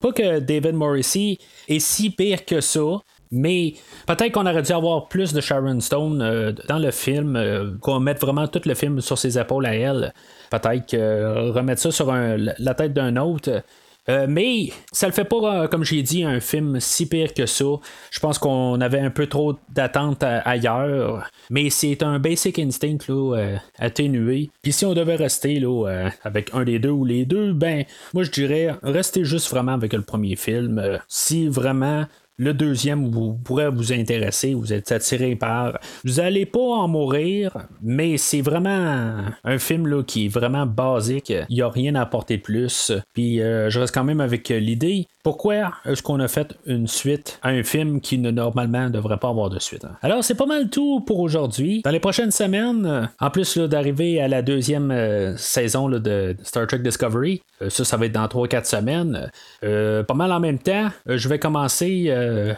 [0.00, 1.38] Pas que David Morrissey
[1.68, 2.98] est si pire que ça,
[3.30, 3.74] mais
[4.06, 8.00] peut-être qu'on aurait dû avoir plus de Sharon Stone euh, dans le film, euh, qu'on
[8.00, 10.12] mette vraiment tout le film sur ses épaules à elle.
[10.50, 13.62] Peut-être que remettre ça sur la tête d'un autre.
[14.08, 17.46] Euh, mais ça le fait pas, euh, comme j'ai dit, un film si pire que
[17.46, 17.64] ça.
[18.10, 21.28] Je pense qu'on avait un peu trop d'attentes ailleurs.
[21.50, 24.50] Mais c'est un basic instinct là, atténué.
[24.62, 27.84] Puis si on devait rester là, avec un des deux ou les deux, ben
[28.14, 30.98] moi je dirais restez juste vraiment avec le premier film.
[31.08, 32.06] si vraiment
[32.38, 35.78] le deuxième vous pourrait vous intéresser, vous êtes attiré par.
[36.04, 41.32] Vous n'allez pas en mourir, mais c'est vraiment un film là, qui est vraiment basique.
[41.48, 42.92] Il n'y a rien à apporter plus.
[43.14, 47.40] Puis euh, je reste quand même avec l'idée pourquoi est-ce qu'on a fait une suite
[47.42, 49.84] à un film qui ne normalement devrait pas avoir de suite?
[49.84, 49.96] Hein?
[50.00, 51.82] Alors, c'est pas mal tout pour aujourd'hui.
[51.82, 56.78] Dans les prochaines semaines, en plus d'arriver à la deuxième euh, saison de Star Trek
[56.78, 59.28] Discovery, euh, ça, ça va être dans 3-4 semaines.
[59.64, 62.08] Euh, pas mal en même temps, je vais commencer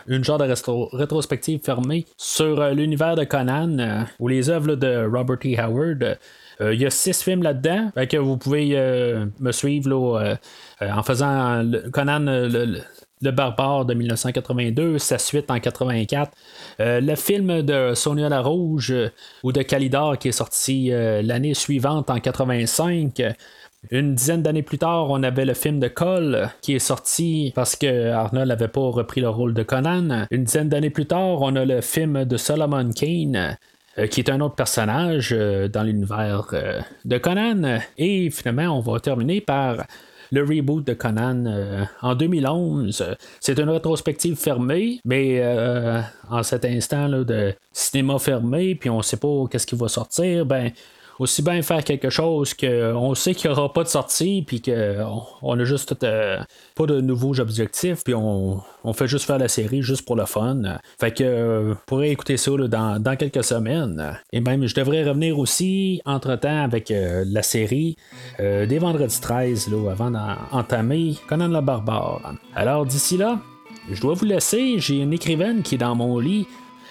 [0.07, 5.59] une genre de rétrospective fermée sur l'univers de Conan ou les œuvres de Robert E.
[5.59, 6.19] Howard.
[6.61, 7.91] Il y a six films là-dedans.
[8.09, 8.75] que vous pouvez
[9.41, 10.39] me suivre
[10.83, 16.31] euh, en faisant Conan le, Barbare de 1982, sa suite en 84,
[16.81, 19.11] euh, le film de Sonia la Rouge euh,
[19.43, 23.23] ou de Calidor qui est sorti l'année suivante en 85.
[23.91, 27.77] Une dizaine d'années plus tard, on avait le film de Cole qui est sorti parce
[27.77, 30.27] que Arnold n'avait pas repris le rôle de Conan.
[30.31, 33.57] Une dizaine d'années plus tard, on a le film de Solomon Kane
[34.11, 36.55] qui est un autre personnage dans l'univers
[37.05, 37.81] de Conan.
[37.97, 39.85] Et finalement, on va terminer par
[40.31, 43.17] le reboot de Conan euh, en 2011.
[43.41, 49.03] C'est une rétrospective fermée, mais euh, en cet instant là, de cinéma fermé, puis on
[49.03, 50.71] sait pas qu'est-ce qui va sortir, ben
[51.19, 55.23] aussi bien faire quelque chose qu'on sait qu'il n'y aura pas de sortie, puis qu'on
[55.43, 56.39] on a juste euh,
[56.75, 58.63] pas de nouveaux objectifs, puis on,
[58.95, 60.63] fait juste faire la série juste pour le fun.
[60.99, 64.19] Fait que euh, pourrait écouter ça dans, quelques semaines.
[64.33, 67.97] Et même, je devrais revenir aussi entre-temps avec euh, la série
[68.39, 72.35] des vendredis 13, là, avant d'entamer Conan le Barbare.
[72.55, 73.41] Alors d'ici là,
[73.91, 76.47] je dois vous laisser, j'ai une écrivaine qui est dans mon lit.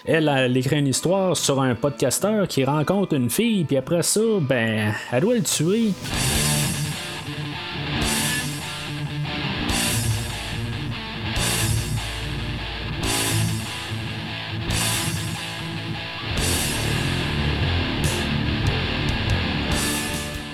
[0.09, 4.21] Elle, elle écrit une histoire sur un podcasteur qui rencontre une fille, puis après ça,
[4.39, 5.91] ben, elle doit le tuer.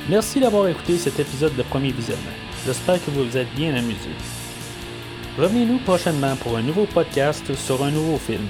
[0.10, 2.24] Merci d'avoir écouté cet épisode de Premier Visionnement.
[2.66, 4.10] J'espère que vous vous êtes bien amusé.
[5.38, 8.50] Revenez-nous prochainement pour un nouveau podcast sur un nouveau film.